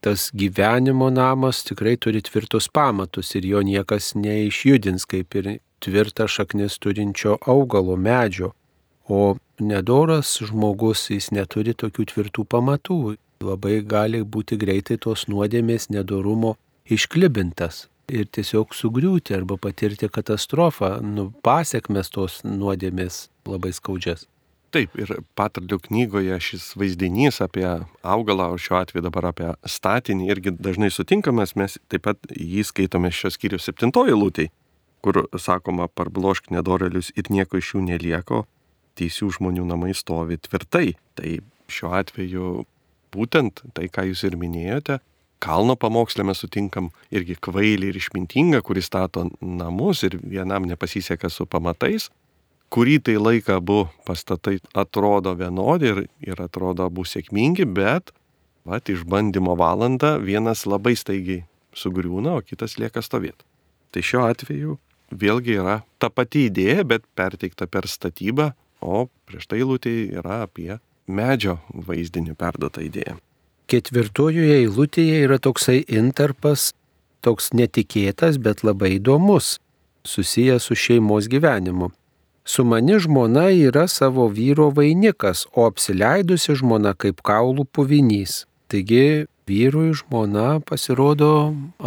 tas 0.07 0.31
gyvenimo 0.33 1.09
namas 1.09 1.63
tikrai 1.67 1.97
turi 1.97 2.21
tvirtus 2.21 2.67
pamatus 2.71 3.33
ir 3.35 3.45
jo 3.45 3.59
niekas 3.59 4.13
neišjudins, 4.15 5.03
kaip 5.03 5.35
ir 5.35 5.49
tvirtą 5.83 6.27
šaknis 6.31 6.77
turinčio 6.79 7.35
augalo 7.53 7.97
medžio, 7.99 8.53
o 9.09 9.35
nedoras 9.59 10.31
žmogus 10.47 11.09
jis 11.11 11.27
neturi 11.35 11.75
tokių 11.75 12.07
tvirtų 12.13 12.47
pamatų. 12.55 12.99
Labai 13.43 13.81
gali 13.83 14.23
būti 14.23 14.55
greitai 14.57 14.95
tos 14.97 15.27
nuodėmės 15.27 15.89
nedorumo 15.91 16.55
išklibintas 16.87 17.83
ir 18.07 18.31
tiesiog 18.31 18.71
sugriūti 18.71 19.35
arba 19.35 19.59
patirti 19.59 20.07
katastrofą, 20.07 21.01
nu, 21.03 21.33
pasiekmes 21.43 22.15
tos 22.15 22.39
nuodėmės 22.47 23.25
labai 23.43 23.75
skaudžias. 23.75 24.23
Taip, 24.75 24.93
ir 24.99 25.13
patarlių 25.39 25.79
knygoje 25.85 26.37
šis 26.43 26.69
vaizdinys 26.75 27.39
apie 27.45 27.65
augalą, 28.03 28.49
o 28.51 28.59
šiuo 28.59 28.81
atveju 28.81 29.05
dabar 29.05 29.29
apie 29.29 29.53
statinį 29.63 30.27
irgi 30.33 30.51
dažnai 30.59 30.89
sutinkamas, 30.91 31.55
mes 31.55 31.77
taip 31.87 32.03
pat 32.09 32.31
jį 32.35 32.65
skaitome 32.67 33.13
šios 33.15 33.39
skyrius 33.39 33.69
septintoji 33.69 34.17
lūtei 34.17 34.49
kur 35.07 35.23
sakoma, 35.39 35.87
parblošk 35.87 36.51
nedorelius 36.51 37.11
ir 37.15 37.29
nieko 37.33 37.61
iš 37.61 37.75
jų 37.75 37.83
nelieko, 37.85 38.43
teisių 38.97 39.29
žmonių 39.37 39.67
namai 39.69 39.93
stovi 39.95 40.39
tvirtai. 40.41 40.95
Tai 41.17 41.37
šiuo 41.71 41.93
atveju 41.99 42.49
būtent 43.15 43.63
tai, 43.77 43.87
ką 43.93 44.07
jūs 44.09 44.25
ir 44.27 44.37
minėjote, 44.39 44.99
kalno 45.43 45.77
pamokslė 45.79 46.25
mes 46.27 46.41
sutinkam 46.41 46.89
irgi 47.13 47.37
kvailį 47.39 47.91
ir 47.91 47.99
išmintingą, 48.01 48.63
kuris 48.65 48.89
stato 48.89 49.27
namus 49.39 50.03
ir 50.07 50.17
vienam 50.23 50.67
nepasiseka 50.67 51.29
su 51.31 51.45
pamatais, 51.45 52.09
kurį 52.73 52.97
tai 53.07 53.17
laiką 53.19 53.59
abu 53.61 53.85
pastatai 54.07 54.57
atrodo 54.75 55.33
vienodi 55.39 55.91
ir, 55.91 56.01
ir 56.23 56.41
atrodo 56.43 56.87
abu 56.87 57.05
sėkmingi, 57.07 57.67
bet, 57.67 58.11
va, 58.67 58.79
išbandymo 58.79 59.55
valandą 59.59 60.17
vienas 60.23 60.65
labai 60.67 60.95
staigiai 60.99 61.45
sugriūna, 61.77 62.37
o 62.37 62.43
kitas 62.45 62.77
lieka 62.81 63.03
stovėti. 63.05 63.45
Tai 63.93 64.03
šiuo 64.03 64.25
atveju 64.27 64.77
vėlgi 65.11 65.59
yra 65.61 65.81
ta 66.01 66.09
pati 66.09 66.47
idėja, 66.49 66.83
bet 66.87 67.05
perteikta 67.15 67.67
per 67.71 67.87
statybą, 67.87 68.51
o 68.81 69.07
prieš 69.29 69.47
tai 69.47 69.61
eilutėje 69.61 70.19
yra 70.19 70.41
apie 70.45 70.77
medžio 71.07 71.57
vaizdinį 71.71 72.35
perduotą 72.37 72.83
idėją. 72.85 73.15
Ketvirtojoje 73.67 74.61
eilutėje 74.63 75.23
yra 75.25 75.39
toksai 75.43 75.81
interpas, 75.91 76.71
toks 77.23 77.51
netikėtas, 77.55 78.37
bet 78.39 78.63
labai 78.63 78.95
įdomus, 78.95 79.57
susijęs 80.07 80.69
su 80.69 80.77
šeimos 80.77 81.27
gyvenimu. 81.31 81.91
Su 82.47 82.63
mani 82.63 82.95
žmona 82.99 83.49
yra 83.51 83.87
savo 83.91 84.27
vyro 84.31 84.69
vainikas, 84.71 85.45
o 85.51 85.65
apsileidusi 85.67 86.55
žmona 86.55 86.93
kaip 86.95 87.19
kaulų 87.19 87.65
puvinys. 87.75 88.45
Taigi 88.71 89.27
vyrui 89.51 89.91
žmona 89.99 90.61
pasirodo 90.63 91.31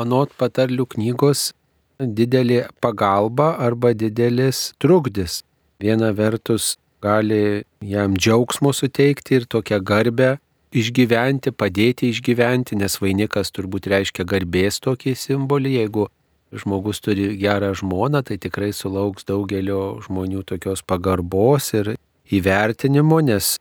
anot 0.05 0.35
patarlių 0.37 0.85
knygos 0.95 1.55
didelė 2.01 2.67
pagalba 2.85 3.55
arba 3.57 3.95
didelis 3.97 4.75
trukdis. 4.85 5.41
Viena 5.81 6.13
vertus 6.13 6.75
gali 7.01 7.65
jam 7.81 8.21
džiaugsmo 8.21 8.77
suteikti 8.77 9.41
ir 9.41 9.49
tokią 9.49 9.81
garbę 9.81 10.35
išgyventi, 10.77 11.57
padėti 11.57 12.13
išgyventi, 12.13 12.77
nes 12.77 13.01
vainikas 13.01 13.49
turbūt 13.57 13.89
reiškia 13.91 14.29
garbės 14.29 14.77
tokį 14.85 15.17
simbolį, 15.17 15.79
jeigu 15.81 16.11
žmogus 16.53 17.01
turi 17.01 17.37
gerą 17.39 17.73
žmoną, 17.79 18.23
tai 18.27 18.39
tikrai 18.43 18.73
sulauks 18.75 19.27
daugelio 19.29 20.01
žmonių 20.05 20.43
tokios 20.47 20.83
pagarbos 20.83 21.73
ir 21.79 21.95
įvertinimo, 22.31 23.21
nes 23.23 23.57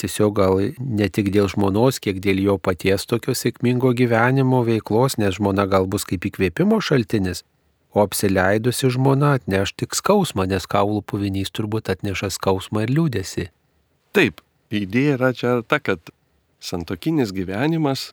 tiesiog 0.00 0.36
gal 0.36 0.60
ne 0.80 1.08
tik 1.12 1.30
dėl 1.34 1.50
žmonos, 1.52 2.00
kiek 2.00 2.20
dėl 2.24 2.40
jo 2.40 2.56
paties 2.58 3.04
tokio 3.08 3.36
sėkmingo 3.36 3.92
gyvenimo 3.96 4.62
veiklos, 4.64 5.18
nes 5.20 5.36
žmona 5.36 5.66
gal 5.68 5.88
bus 5.90 6.06
kaip 6.08 6.24
įkvėpimo 6.30 6.80
šaltinis, 6.80 7.44
o 7.92 8.04
apsileidusi 8.04 8.92
žmona 8.94 9.34
atneš 9.38 9.74
tik 9.76 9.96
skausmą, 9.98 10.46
nes 10.48 10.68
kaulų 10.70 11.02
puvinys 11.04 11.52
turbūt 11.52 11.92
atneša 11.92 12.32
skausmą 12.36 12.86
ir 12.86 12.94
liūdėsi. 12.96 13.50
Taip, 14.16 14.40
idėja 14.72 15.18
yra 15.18 15.34
čia 15.36 15.58
ta, 15.66 15.80
kad 15.82 16.12
santokinis 16.60 17.34
gyvenimas 17.36 18.10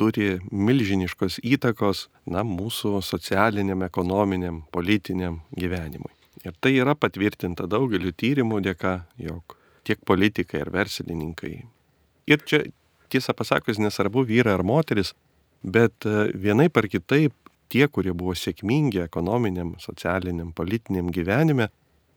turi 0.00 0.38
milžiniškos 0.48 1.40
įtakos 1.44 2.06
na, 2.24 2.44
mūsų 2.46 3.02
socialiniam, 3.04 3.84
ekonominiam, 3.84 4.62
politiniam 4.72 5.42
gyvenimui. 5.56 6.12
Ir 6.40 6.56
tai 6.60 6.72
yra 6.80 6.94
patvirtinta 6.96 7.66
daugeliu 7.68 8.14
tyrimų 8.16 8.62
dėka, 8.64 8.94
jog 9.20 9.56
tiek 9.84 10.00
politikai 10.08 10.62
ir 10.62 10.70
verslininkai. 10.72 11.54
Ir 12.30 12.44
čia 12.48 12.62
tiesą 13.12 13.34
pasakius, 13.36 13.80
nesvarbu 13.82 14.24
vyrai 14.28 14.54
ar 14.56 14.64
moteris, 14.64 15.12
bet 15.60 16.06
e, 16.08 16.30
vienaip 16.32 16.78
ar 16.80 16.88
kitaip 16.88 17.34
tie, 17.70 17.84
kurie 17.92 18.14
buvo 18.16 18.32
sėkmingi 18.38 19.02
ekonominiam, 19.04 19.74
socialiniam, 19.82 20.54
politiniam 20.56 21.10
gyvenime, 21.12 21.68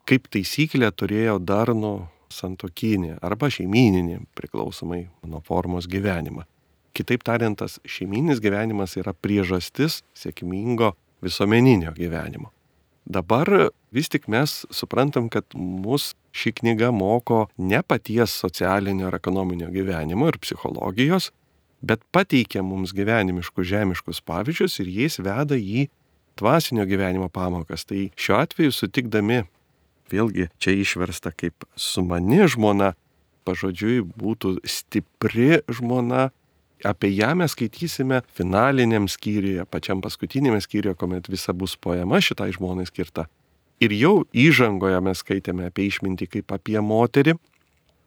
kaip 0.08 0.30
taisyklė 0.32 0.92
turėjo 0.96 1.40
darnų 1.44 1.94
santokinį 2.34 3.18
arba 3.24 3.50
šeimininį, 3.54 4.24
priklausomai 4.38 5.04
nuo 5.28 5.44
formos 5.46 5.90
gyvenimą. 5.90 6.48
Kitaip 6.94 7.24
tariant, 7.26 7.58
tas 7.58 7.80
šeiminis 7.90 8.42
gyvenimas 8.44 8.98
yra 9.02 9.16
priežastis 9.18 10.02
sėkmingo 10.18 10.94
visuomeninio 11.26 11.94
gyvenimo. 11.98 12.52
Dabar 13.04 13.50
vis 13.92 14.10
tik 14.10 14.30
mes 14.32 14.62
suprantam, 14.72 15.28
kad 15.30 15.46
mus 15.56 16.14
ši 16.32 16.54
knyga 16.60 16.92
moko 16.96 17.48
ne 17.58 17.82
paties 17.84 18.32
socialinio 18.40 19.10
ar 19.10 19.18
ekonominio 19.18 19.68
gyvenimo 19.74 20.30
ir 20.32 20.38
psichologijos, 20.40 21.32
bet 21.84 22.04
pateikia 22.16 22.64
mums 22.64 22.94
gyvenimiškus 22.96 23.68
žemiškus 23.68 24.22
pavyzdžius 24.24 24.80
ir 24.80 24.94
jais 25.00 25.20
veda 25.20 25.58
į 25.60 25.90
dvasinio 26.40 26.86
gyvenimo 26.88 27.28
pamokas. 27.30 27.84
Tai 27.90 28.08
šiuo 28.16 28.40
atveju 28.40 28.72
sutikdami, 28.72 29.44
vėlgi 30.14 30.48
čia 30.64 30.78
išversta 30.80 31.34
kaip 31.36 31.68
sumani 31.76 32.46
žmona, 32.48 32.94
pažodžiui 33.44 34.00
būtų 34.16 34.62
stipri 34.64 35.60
žmona, 35.68 36.30
apie 36.86 37.12
ją 37.16 37.34
mes 37.40 37.54
skaitysime 37.56 38.22
finaliniam 38.38 39.08
skyriuje, 39.12 39.66
pačiam 39.70 40.02
paskutinėme 40.04 40.62
skyriuje, 40.64 40.96
kuomet 41.00 41.30
visa 41.32 41.56
bus 41.56 41.76
poema 41.78 42.22
šitai 42.22 42.52
žmonai 42.56 42.86
skirta. 42.90 43.28
Ir 43.84 43.96
jau 43.98 44.14
įžangoje 44.32 45.00
mes 45.04 45.24
skaitėme 45.24 45.68
apie 45.68 45.90
išmintį 45.90 46.30
kaip 46.38 46.54
apie 46.56 46.80
moterį, 46.80 47.36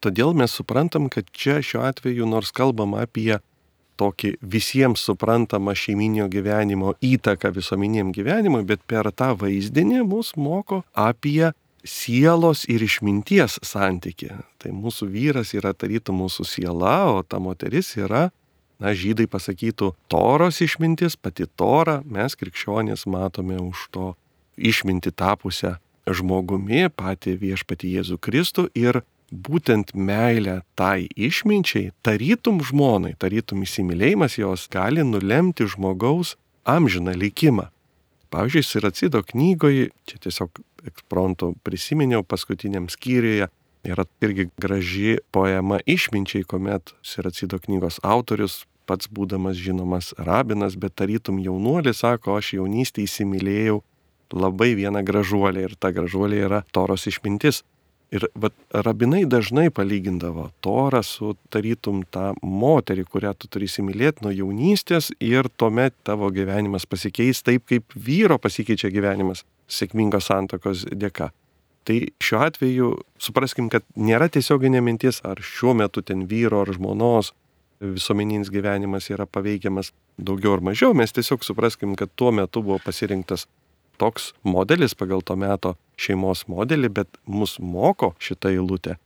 todėl 0.04 0.32
mes 0.38 0.54
suprantam, 0.54 1.10
kad 1.12 1.28
čia 1.32 1.58
šiuo 1.64 1.84
atveju 1.88 2.28
nors 2.28 2.52
kalbam 2.54 2.94
apie 2.96 3.36
tokį 4.00 4.36
visiems 4.44 5.02
suprantamą 5.08 5.74
šeiminio 5.76 6.28
gyvenimo 6.32 6.94
įtaką 7.04 7.52
visuomeniniam 7.56 8.12
gyvenimui, 8.12 8.64
bet 8.68 8.84
per 8.88 9.08
tą 9.12 9.32
vaizdinį 9.40 10.02
mus 10.08 10.34
moko 10.36 10.82
apie 10.92 11.52
sielos 11.86 12.64
ir 12.68 12.82
išminties 12.84 13.60
santyki. 13.64 14.32
Tai 14.60 14.72
mūsų 14.74 15.08
vyras 15.12 15.54
yra 15.56 15.72
tarytų 15.72 16.14
mūsų 16.16 16.46
siela, 16.48 16.98
o 17.14 17.22
ta 17.22 17.40
moteris 17.42 17.94
yra, 17.96 18.28
na, 18.82 18.92
žydai 18.96 19.26
pasakytų, 19.30 19.92
toros 20.12 20.60
išmintis, 20.64 21.16
pati 21.16 21.46
tora, 21.46 22.02
mes 22.04 22.36
krikščionys 22.38 23.06
matome 23.10 23.58
už 23.62 23.88
to 23.94 24.06
išminti 24.56 25.12
tapusią 25.12 25.76
žmogumi, 26.06 26.86
patį 26.94 27.36
viešpatį 27.42 27.92
Jėzų 27.98 28.18
Kristų 28.22 28.68
ir 28.78 29.02
būtent 29.32 29.92
meilė 29.94 30.60
tai 30.78 31.08
išminčiai, 31.16 31.90
tarytum 32.06 32.60
žmonai, 32.64 33.16
tarytum 33.18 33.64
įsimylėjimas 33.66 34.38
jos 34.38 34.68
gali 34.70 35.02
nulemti 35.02 35.66
žmogaus 35.66 36.36
amžiną 36.66 37.16
likimą. 37.16 37.70
Pavyzdžiui, 38.30 38.62
Siracido 38.66 39.22
knygoje, 39.22 39.90
čia 40.06 40.18
tiesiog 40.22 40.60
eksprontą 40.86 41.54
prisiminiau 41.66 42.22
paskutiniam 42.26 42.88
skyriuje, 42.90 43.48
yra 43.86 44.06
irgi 44.24 44.48
graži 44.60 45.18
poema 45.34 45.80
išminčiai, 45.86 46.46
kuomet 46.48 46.94
Siracido 47.06 47.58
knygos 47.62 48.00
autorius, 48.02 48.64
pats 48.86 49.10
būdamas 49.10 49.58
žinomas 49.58 50.12
rabinas, 50.18 50.76
bet 50.78 50.94
tarytum 50.98 51.40
jaunuolis, 51.42 52.02
sako, 52.04 52.38
aš 52.40 52.54
jaunystėje 52.58 53.10
įsimylėjau 53.10 53.80
labai 54.34 54.74
vieną 54.78 55.02
gražuolę 55.06 55.66
ir 55.66 55.74
ta 55.78 55.92
gražuolė 55.94 56.44
yra 56.48 56.62
Toros 56.74 57.06
išmintis. 57.10 57.62
Ir 58.14 58.28
vat, 58.38 58.54
rabinai 58.70 59.24
dažnai 59.26 59.66
palygindavo 59.74 60.52
Torą 60.62 61.00
su 61.02 61.32
tarytum 61.50 62.04
tą 62.14 62.28
moterį, 62.38 63.02
kurią 63.10 63.32
tu 63.34 63.50
turi 63.50 63.66
įsimylėti 63.66 64.22
nuo 64.22 64.30
jaunystės 64.30 65.10
ir 65.18 65.50
tuomet 65.58 65.96
tavo 66.06 66.30
gyvenimas 66.30 66.86
pasikeis 66.86 67.42
taip, 67.42 67.66
kaip 67.66 67.98
vyro 67.98 68.38
pasikeičia 68.38 68.92
gyvenimas 68.94 69.42
sėkmingos 69.66 70.30
santokos 70.30 70.86
dėka. 70.94 71.32
Tai 71.86 71.96
šiuo 72.22 72.40
atveju 72.42 72.88
supraskim, 73.22 73.68
kad 73.70 73.84
nėra 73.94 74.26
tiesioginė 74.32 74.82
mintis, 74.82 75.20
ar 75.22 75.38
šiuo 75.38 75.76
metu 75.78 76.02
ten 76.02 76.26
vyro 76.26 76.64
ar 76.64 76.72
žmonos 76.74 77.30
visuomeninis 77.80 78.50
gyvenimas 78.50 79.10
yra 79.12 79.26
paveikiamas 79.28 79.92
daugiau 80.18 80.56
ar 80.56 80.64
mažiau, 80.64 80.96
mes 80.96 81.12
tiesiog 81.12 81.44
supraskim, 81.44 81.94
kad 81.94 82.10
tuo 82.16 82.32
metu 82.34 82.64
buvo 82.64 82.80
pasirinktas 82.82 83.46
toks 84.00 84.32
modelis 84.44 84.96
pagal 84.96 85.22
to 85.22 85.36
meto 85.38 85.76
šeimos 86.00 86.46
modelį, 86.50 86.92
bet 87.00 87.20
mus 87.28 87.58
moko 87.60 88.14
šitą 88.20 88.50
eilutę 88.56 88.96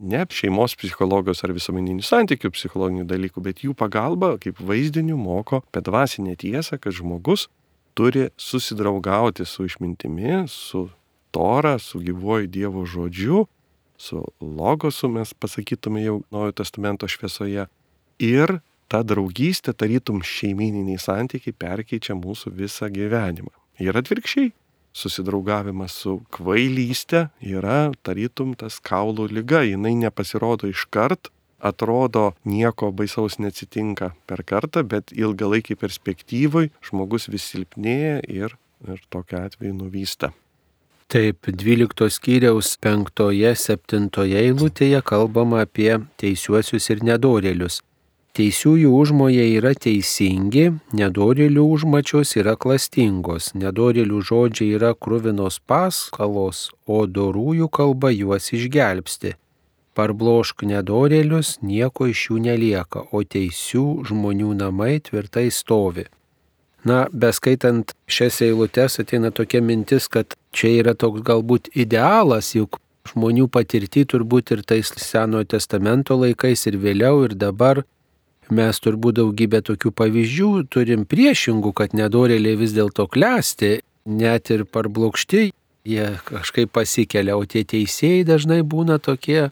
ne 0.00 0.24
šeimos 0.32 0.74
psichologijos 0.80 1.44
ar 1.44 1.52
visuomeninių 1.54 2.04
santykių 2.04 2.50
psichologinių 2.54 3.04
dalykų, 3.08 3.42
bet 3.44 3.60
jų 3.64 3.74
pagalba 3.76 4.32
kaip 4.40 4.60
vaizdinių 4.64 5.18
moko 5.20 5.60
apie 5.60 5.82
dvasinę 5.84 6.36
tiesą, 6.40 6.80
kad 6.80 6.96
žmogus 6.96 7.48
turi 7.98 8.30
susidraugauti 8.40 9.44
su 9.44 9.66
išmintimi, 9.68 10.46
su 10.48 10.88
tora, 11.30 11.78
su 11.78 12.00
gyvoju 12.00 12.50
Dievo 12.50 12.84
žodžiu, 12.86 13.46
su 14.00 14.24
logosu 14.40 15.08
mes 15.08 15.34
pasakytume 15.34 16.02
jau 16.04 16.22
Naujojo 16.30 16.56
testamento 16.62 17.08
šviesoje. 17.08 17.66
Ir 18.20 18.60
ta 18.90 19.02
draugystė, 19.06 19.74
tarytum 19.76 20.22
šeimininiai 20.24 20.98
santykiai 21.00 21.54
perkeičia 21.56 22.16
mūsų 22.18 22.52
visą 22.56 22.88
gyvenimą. 22.92 23.52
Ir 23.80 23.96
atvirkščiai, 23.96 24.50
susidraugavimas 24.92 25.94
su 26.02 26.18
kvailystė 26.34 27.28
yra 27.40 27.92
tarytum 28.02 28.56
tas 28.58 28.80
kaulų 28.82 29.30
lyga, 29.30 29.62
jinai 29.68 29.94
nepasirodo 30.00 30.68
iškart, 30.72 31.30
atrodo 31.60 32.30
nieko 32.48 32.90
baisaus 32.96 33.38
neatsitinka 33.38 34.14
per 34.26 34.42
kartą, 34.48 34.82
bet 34.82 35.12
ilgalaikiai 35.12 35.78
perspektyvai 35.80 36.70
žmogus 36.88 37.28
vis 37.32 37.46
silpnėja 37.52 38.20
ir, 38.28 38.56
ir 38.88 39.02
tokia 39.12 39.44
atveju 39.48 39.76
nuvysta. 39.76 40.32
Taip, 41.10 41.48
12 41.50 42.06
skyriaus 42.14 42.76
5-7 42.86 44.26
eilutėje 44.40 45.00
kalbama 45.02 45.64
apie 45.64 45.96
teisiuosius 46.22 46.84
ir 46.94 47.00
nedorėlius. 47.08 47.80
Teisiųjų 48.38 48.92
užmojai 48.94 49.48
yra 49.56 49.72
teisingi, 49.74 50.68
nedorėlių 50.94 51.64
užmačios 51.78 52.36
yra 52.38 52.54
klastingos, 52.54 53.50
nedorėlių 53.58 54.20
žodžiai 54.30 54.76
yra 54.78 54.92
krūvinos 54.94 55.58
paskalos, 55.66 56.62
o 56.86 57.00
dorųjų 57.18 57.66
kalba 57.80 58.14
juos 58.14 58.52
išgelbsti. 58.54 59.34
Parblošk 59.98 60.62
nedorėlius, 60.62 61.56
nieko 61.66 62.06
iš 62.14 62.28
jų 62.28 62.38
nelieka, 62.46 63.02
o 63.10 63.26
teisių 63.26 64.06
žmonių 64.06 64.54
namai 64.62 65.00
tvirtai 65.10 65.48
stovi. 65.50 66.06
Na, 66.84 67.04
beskaitant 67.12 67.92
šias 68.08 68.40
eilutes 68.46 69.00
ateina 69.02 69.30
tokia 69.30 69.60
mintis, 69.60 70.08
kad 70.08 70.32
čia 70.56 70.78
yra 70.80 70.94
toks 70.96 71.20
galbūt 71.26 71.68
idealas, 71.76 72.54
juk 72.56 72.78
žmonių 73.10 73.48
patirti 73.52 74.06
turbūt 74.08 74.54
ir 74.54 74.62
tais 74.64 74.92
Senojo 74.96 75.44
testamento 75.56 76.16
laikais 76.16 76.66
ir 76.70 76.78
vėliau 76.80 77.26
ir 77.26 77.36
dabar. 77.36 77.82
Mes 78.50 78.80
turbūt 78.82 79.20
daugybę 79.20 79.60
tokių 79.62 79.92
pavyzdžių 79.94 80.50
turim 80.74 81.04
priešingų, 81.06 81.70
kad 81.76 81.94
nedorėliai 81.94 82.58
vis 82.58 82.74
dėlto 82.74 83.06
klesti, 83.06 83.78
net 84.10 84.50
ir 84.50 84.64
parblokšti, 84.66 85.50
jie 85.86 86.08
kažkaip 86.26 86.72
pasikelia, 86.74 87.36
o 87.38 87.46
tie 87.46 87.62
teisėjai 87.62 88.24
dažnai 88.26 88.60
būna 88.66 88.98
tokie 88.98 89.50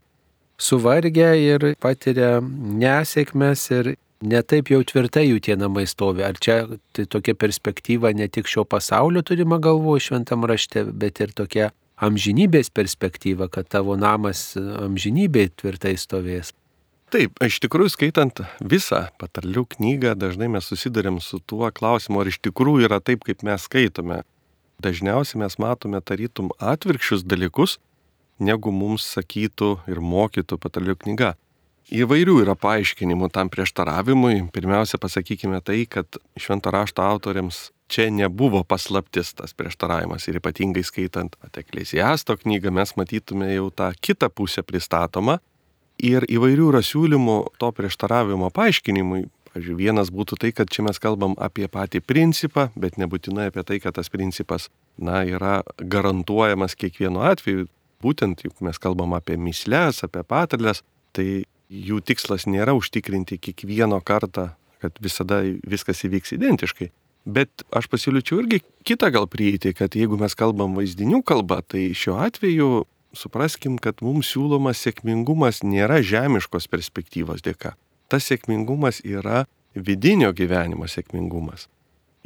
suvargę 0.58 1.30
ir 1.38 1.72
patiria 1.78 2.38
nesėkmes 2.42 3.68
ir 3.76 3.94
netaip 4.24 4.70
jau 4.72 4.80
tvirtai 4.86 5.26
jų 5.28 5.40
tie 5.44 5.56
namai 5.58 5.86
stovi. 5.88 6.24
Ar 6.26 6.38
čia 6.38 6.64
tai 6.96 7.06
tokia 7.06 7.34
perspektyva 7.38 8.12
ne 8.16 8.28
tik 8.28 8.48
šio 8.50 8.64
pasaulio 8.64 9.22
turima 9.22 9.58
galvo 9.62 9.98
šventam 10.00 10.46
rašte, 10.48 10.84
bet 10.84 11.20
ir 11.20 11.34
tokia 11.36 11.70
amžinybės 11.98 12.70
perspektyva, 12.74 13.48
kad 13.50 13.68
tavo 13.70 13.96
namas 13.98 14.52
amžinybė 14.56 15.48
tvirtai 15.58 15.96
stovės. 15.98 16.54
Taip, 17.08 17.38
iš 17.40 17.56
tikrųjų 17.64 17.94
skaitant 17.94 18.42
visą 18.60 19.06
patarlių 19.16 19.64
knygą, 19.72 20.12
dažnai 20.18 20.50
mes 20.52 20.66
susidurėm 20.68 21.22
su 21.24 21.40
tuo 21.40 21.70
klausimu, 21.72 22.20
ar 22.20 22.28
iš 22.28 22.36
tikrųjų 22.44 22.84
yra 22.84 23.00
taip, 23.00 23.24
kaip 23.24 23.42
mes 23.46 23.64
skaitome. 23.64 24.22
dažniausiai 24.78 25.40
mes 25.40 25.56
matome 25.58 25.98
tarytum 26.00 26.52
atvirkščius 26.60 27.24
dalykus, 27.26 27.78
negu 28.38 28.70
mums 28.70 29.02
sakytų 29.16 29.70
ir 29.90 29.98
mokytų 29.98 30.58
patarlių 30.58 30.94
knyga. 31.02 31.34
Įvairių 31.88 32.42
yra 32.42 32.52
paaiškinimų 32.52 33.30
tam 33.32 33.48
prieštaravimui. 33.48 34.50
Pirmiausia, 34.52 34.98
pasakykime 35.00 35.62
tai, 35.64 35.86
kad 35.88 36.18
švento 36.36 36.68
rašto 36.74 37.00
autoriams 37.00 37.70
čia 37.88 38.10
nebuvo 38.12 38.60
paslaptis 38.68 39.32
tas 39.38 39.56
prieštaravimas 39.56 40.28
ir 40.28 40.36
ypatingai 40.42 40.84
skaitant 40.84 41.38
Eklesiasto 41.56 42.36
knygą 42.36 42.74
mes 42.76 42.92
matytume 43.00 43.48
jau 43.54 43.70
tą 43.72 43.88
kitą 44.04 44.28
pusę 44.28 44.62
pristatomą 44.68 45.38
ir 45.96 46.28
įvairių 46.28 46.68
rasiūlymų 46.76 47.40
to 47.56 47.72
prieštaravimo 47.80 48.52
paaiškinimui. 48.52 49.24
Pavyzdžiui, 49.48 49.80
vienas 49.80 50.12
būtų 50.12 50.36
tai, 50.44 50.52
kad 50.52 50.68
čia 50.68 50.84
mes 50.84 51.00
kalbam 51.00 51.32
apie 51.40 51.70
patį 51.72 52.04
principą, 52.04 52.68
bet 52.76 53.00
nebūtinai 53.00 53.48
apie 53.48 53.64
tai, 53.64 53.80
kad 53.80 53.96
tas 53.96 54.12
principas, 54.12 54.68
na, 55.00 55.22
yra 55.24 55.62
garantuojamas 55.80 56.76
kiekvienu 56.76 57.24
atveju. 57.24 57.64
Būtent, 58.04 58.44
juk 58.44 58.60
mes 58.60 58.76
kalbam 58.76 59.16
apie 59.16 59.40
mislės, 59.40 60.04
apie 60.04 60.20
patarlės, 60.28 60.84
tai 61.16 61.48
jų 61.68 62.00
tikslas 62.04 62.46
nėra 62.48 62.74
užtikrinti 62.76 63.38
kiekvieno 63.40 64.00
kartą, 64.04 64.52
kad 64.82 64.96
visada 65.02 65.42
viskas 65.68 66.04
įvyks 66.06 66.34
identiškai. 66.36 66.90
Bet 67.28 67.64
aš 67.74 67.90
pasiliučiau 67.92 68.40
irgi 68.40 68.62
kitą 68.88 69.10
gal 69.12 69.26
prieiti, 69.28 69.74
kad 69.76 69.96
jeigu 69.98 70.16
mes 70.20 70.32
kalbam 70.38 70.78
vaizdinių 70.78 71.20
kalbą, 71.28 71.60
tai 71.66 71.90
šiuo 71.92 72.16
atveju 72.24 72.86
supraskim, 73.16 73.76
kad 73.82 74.00
mums 74.04 74.30
siūlomas 74.32 74.80
sėkmingumas 74.84 75.60
nėra 75.66 76.00
žemiškos 76.04 76.68
perspektyvos 76.72 77.44
dėka. 77.44 77.74
Tas 78.08 78.28
sėkmingumas 78.30 79.02
yra 79.04 79.44
vidinio 79.74 80.32
gyvenimo 80.32 80.88
sėkmingumas. 80.88 81.68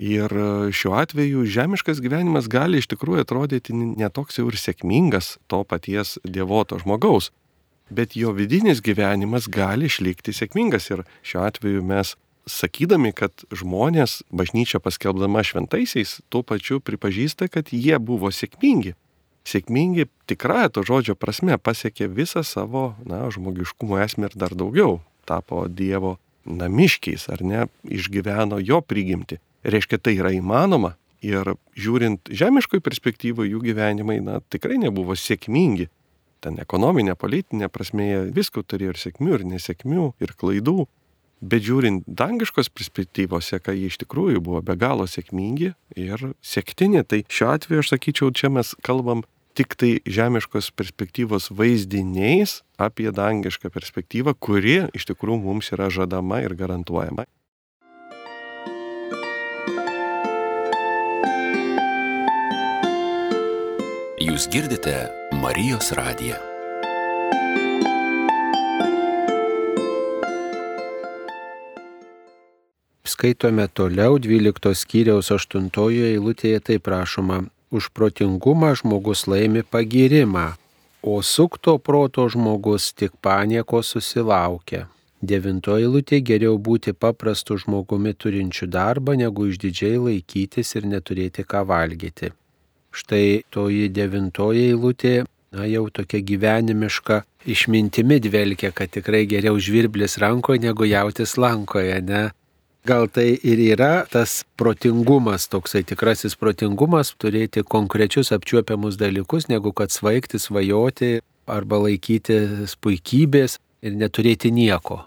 Ir 0.02 0.32
šiuo 0.74 0.94
atveju 0.98 1.44
žemiškas 1.50 2.00
gyvenimas 2.02 2.48
gali 2.50 2.80
iš 2.80 2.88
tikrųjų 2.94 3.26
atrodyti 3.26 3.74
netoks 3.74 4.38
jau 4.38 4.46
ir 4.48 4.56
sėkmingas 4.58 5.36
to 5.50 5.62
paties 5.68 6.16
dievoto 6.24 6.78
žmogaus 6.80 7.30
bet 7.90 8.16
jo 8.16 8.32
vidinis 8.36 8.82
gyvenimas 8.84 9.48
gali 9.50 9.88
išlikti 9.90 10.34
sėkmingas. 10.36 10.90
Ir 10.92 11.04
šiuo 11.26 11.44
atveju 11.46 11.82
mes 11.86 12.14
sakydami, 12.48 13.12
kad 13.14 13.44
žmonės 13.54 14.22
bažnyčia 14.34 14.80
paskelbdama 14.82 15.44
šventaisiais, 15.46 16.20
tuo 16.32 16.42
pačiu 16.42 16.80
pripažįsta, 16.80 17.48
kad 17.52 17.70
jie 17.72 17.98
buvo 18.02 18.32
sėkmingi. 18.34 18.96
Sėkmingi 19.46 20.06
tikrąją 20.30 20.70
to 20.70 20.82
žodžio 20.86 21.14
prasme 21.18 21.58
pasiekė 21.58 22.06
visą 22.10 22.44
savo, 22.46 22.92
na, 23.06 23.24
žmogiškumo 23.30 23.98
esmę 24.02 24.30
ir 24.30 24.36
dar 24.38 24.54
daugiau. 24.54 25.00
Tapo 25.26 25.66
Dievo 25.70 26.16
namiškiais, 26.46 27.28
ar 27.30 27.42
ne, 27.46 27.66
išgyveno 27.86 28.58
jo 28.62 28.80
prigimti. 28.82 29.38
Reiškia, 29.62 29.98
tai 29.98 30.16
yra 30.18 30.32
įmanoma. 30.34 30.96
Ir 31.22 31.54
žiūrint 31.78 32.32
žemiškoj 32.34 32.82
perspektyvoje, 32.82 33.52
jų 33.52 33.60
gyvenimai, 33.62 34.18
na, 34.22 34.40
tikrai 34.50 34.78
nebuvo 34.82 35.14
sėkmingi 35.14 35.86
ten 36.42 36.58
ekonominė, 36.62 37.14
politinė 37.18 37.70
prasme, 37.72 38.08
jie 38.08 38.24
visko 38.34 38.64
turėjo 38.66 38.94
ir 38.94 39.00
sėkmių, 39.00 39.38
ir 39.38 39.46
nesėkmių, 39.54 40.08
ir 40.22 40.34
klaidų. 40.38 40.86
Bet 41.42 41.64
žiūrint 41.66 42.06
dangiškos 42.06 42.68
perspektyvose, 42.70 43.58
kai 43.58 43.74
jie 43.74 43.88
iš 43.90 43.98
tikrųjų 44.04 44.42
buvo 44.46 44.60
be 44.62 44.76
galo 44.78 45.08
sėkmingi 45.10 45.72
ir 45.98 46.26
sėktini, 46.38 47.02
tai 47.02 47.24
šiuo 47.26 47.48
atveju 47.56 47.82
aš 47.82 47.94
sakyčiau, 47.96 48.30
čia 48.30 48.52
mes 48.54 48.76
kalbam 48.86 49.24
tik 49.58 49.74
tai 49.76 49.96
žemiškos 50.06 50.70
perspektyvos 50.78 51.50
vaizdiniais 51.50 52.60
apie 52.80 53.10
dangišką 53.12 53.72
perspektyvą, 53.74 54.36
kuri 54.38 54.78
iš 54.94 55.10
tikrųjų 55.10 55.42
mums 55.42 55.72
yra 55.74 55.90
žadama 55.92 56.40
ir 56.46 56.54
garantuojama. 56.58 57.26
Jūs 64.22 64.44
girdite 64.46 64.92
Marijos 65.34 65.88
radiją. 65.98 66.36
Skaitome 73.02 73.64
toliau 73.66 74.20
12 74.22 74.76
skyriaus 74.78 75.32
8 75.34 75.66
eilutėje 76.12 76.60
taip 76.68 76.84
prašoma, 76.86 77.40
už 77.74 77.88
protingumą 77.90 78.70
žmogus 78.78 79.24
laimi 79.26 79.64
pagirimą, 79.66 80.52
o 81.02 81.18
sukto 81.22 81.74
proto 81.78 82.28
žmogus 82.28 82.92
tik 82.94 83.16
panieko 83.18 83.82
susilaukia. 83.82 84.84
Devintoji 85.18 85.88
eilutė 85.88 86.20
geriau 86.22 86.60
būti 86.68 86.94
paprastu 86.94 87.58
žmogumi 87.58 88.14
turinčiu 88.14 88.70
darbą, 88.70 89.18
negu 89.18 89.48
išdidžiai 89.50 89.98
laikytis 89.98 90.76
ir 90.78 90.86
neturėti 90.94 91.42
ką 91.42 91.64
valgyti. 91.66 92.30
Štai 92.92 93.42
toji 93.52 93.88
devintoji 93.88 94.68
eilutė, 94.72 95.22
na 95.52 95.64
jau 95.68 95.86
tokia 95.92 96.20
gyvenimiška 96.24 97.22
išmintimi 97.48 98.20
dvelkia, 98.20 98.72
kad 98.76 98.92
tikrai 98.92 99.24
geriau 99.28 99.58
žvirblis 99.60 100.18
rankoje 100.22 100.62
negu 100.62 100.86
jautis 100.88 101.36
lankoje, 101.40 101.98
ne? 102.04 102.30
Gal 102.84 103.06
tai 103.14 103.28
ir 103.46 103.60
yra 103.62 104.04
tas 104.10 104.40
protingumas, 104.58 105.46
toksai 105.46 105.84
tikrasis 105.86 106.34
protingumas, 106.34 107.12
turėti 107.14 107.62
konkrečius 107.62 108.32
apčiuopiamus 108.34 108.98
dalykus, 108.98 109.46
negu 109.52 109.70
kad 109.70 109.94
svaigti, 109.94 110.40
svajoti 110.42 111.20
arba 111.46 111.78
laikyti 111.84 112.40
puikybės 112.82 113.60
ir 113.86 113.94
neturėti 113.98 114.50
nieko. 114.50 115.04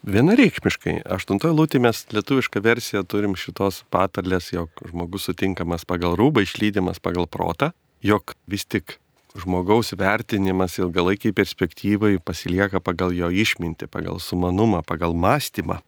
Vienareikšmiškai. 0.00 1.02
Aštuntoje 1.12 1.52
lūtė 1.52 1.78
mes 1.84 1.98
lietuvišką 2.08 2.62
versiją 2.64 3.02
turim 3.04 3.34
šitos 3.36 3.82
patarlės, 3.92 4.48
jog 4.54 4.72
žmogus 4.88 5.26
sutinkamas 5.28 5.84
pagal 5.84 6.16
rūbą, 6.16 6.40
išlydimas 6.46 7.02
pagal 7.04 7.28
protą, 7.28 7.74
jog 8.00 8.32
vis 8.48 8.64
tik 8.64 8.96
žmogaus 9.36 9.92
vertinimas 10.00 10.78
ilgalaikiai 10.80 11.36
perspektyvai 11.36 12.14
pasilieka 12.24 12.80
pagal 12.80 13.12
jo 13.12 13.28
išmintį, 13.28 13.90
pagal 13.92 14.16
sumanumą, 14.24 14.80
pagal 14.88 15.12
mąstymą. 15.12 15.82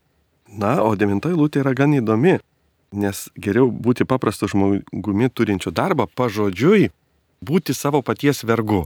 Na, 0.53 0.77
o 0.85 0.93
devintoji 0.93 1.41
lūtė 1.41 1.65
yra 1.65 1.73
gan 1.73 1.97
įdomi, 1.97 2.37
nes 2.93 3.25
geriau 3.41 3.73
būti 3.73 4.05
paprastu 4.05 4.51
žmogumi 4.53 5.33
turinčiu 5.33 5.73
darbą, 5.73 6.05
pažodžiui, 6.05 6.93
būti 7.41 7.73
savo 7.73 8.05
paties 8.05 8.45
vergu. 8.45 8.85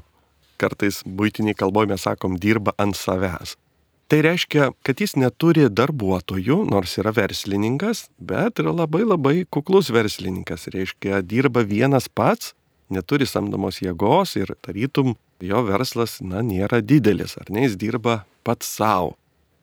Kartais 0.57 1.03
būtiniai 1.03 1.59
kalboje 1.59 1.91
mes 1.91 2.07
sakom 2.07 2.39
dirba 2.39 2.79
ant 2.79 2.95
savęs. 2.95 3.59
Tai 4.07 4.21
reiškia, 4.23 4.69
kad 4.87 5.01
jis 5.03 5.17
neturi 5.19 5.65
darbuotojų, 5.67 6.61
nors 6.71 6.93
yra 7.01 7.11
verslininkas, 7.11 8.05
bet 8.23 8.63
yra 8.63 8.71
labai 8.71 9.03
labai 9.03 9.41
kuklus 9.51 9.91
verslininkas. 9.91 10.69
Reiškia, 10.71 11.25
dirba 11.27 11.65
vienas 11.67 12.07
pats, 12.07 12.53
neturi 12.87 13.27
samdomos 13.27 13.81
jėgos 13.83 14.37
ir 14.39 14.55
tarytum 14.63 15.17
jo 15.43 15.65
verslas, 15.67 16.21
na, 16.23 16.45
nėra 16.47 16.79
didelis, 16.87 17.35
ar 17.41 17.51
ne, 17.51 17.67
jis 17.67 17.75
dirba 17.81 18.21
pats 18.47 18.71
savo. 18.79 19.17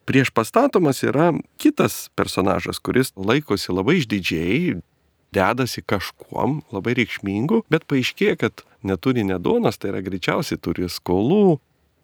Prieš 0.03 0.33
pastatomas 0.35 0.99
yra 1.07 1.31
kitas 1.55 2.09
personažas, 2.11 2.83
kuris 2.83 3.13
laikosi 3.15 3.71
labai 3.71 4.01
išdidžiai, 4.01 4.81
dedasi 5.33 5.87
kažkuom 5.87 6.65
labai 6.75 6.97
reikšmingu, 6.99 7.63
bet 7.71 7.87
paaiškėja, 7.87 8.41
kad 8.43 8.67
neturi 8.83 9.23
nedonas, 9.23 9.79
tai 9.79 9.93
yra 9.93 10.03
greičiausiai 10.03 10.59
turi 10.59 10.91
skolų, 10.91 11.61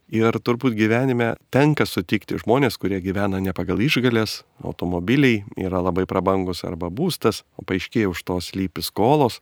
Ir 0.09 0.33
turbūt 0.41 0.73
gyvenime 0.73 1.35
tenka 1.53 1.85
sutikti 1.85 2.39
žmonės, 2.41 2.79
kurie 2.81 2.97
gyvena 3.03 3.37
ne 3.37 3.53
pagal 3.53 3.77
išgalės, 3.85 4.39
automobiliai 4.65 5.43
yra 5.53 5.83
labai 5.85 6.07
prabangus 6.09 6.63
arba 6.65 6.89
būstas, 6.89 7.43
o 7.61 7.65
paaiškėja 7.69 8.09
už 8.09 8.23
to 8.25 8.39
slypi 8.41 8.81
skolos. 8.81 9.37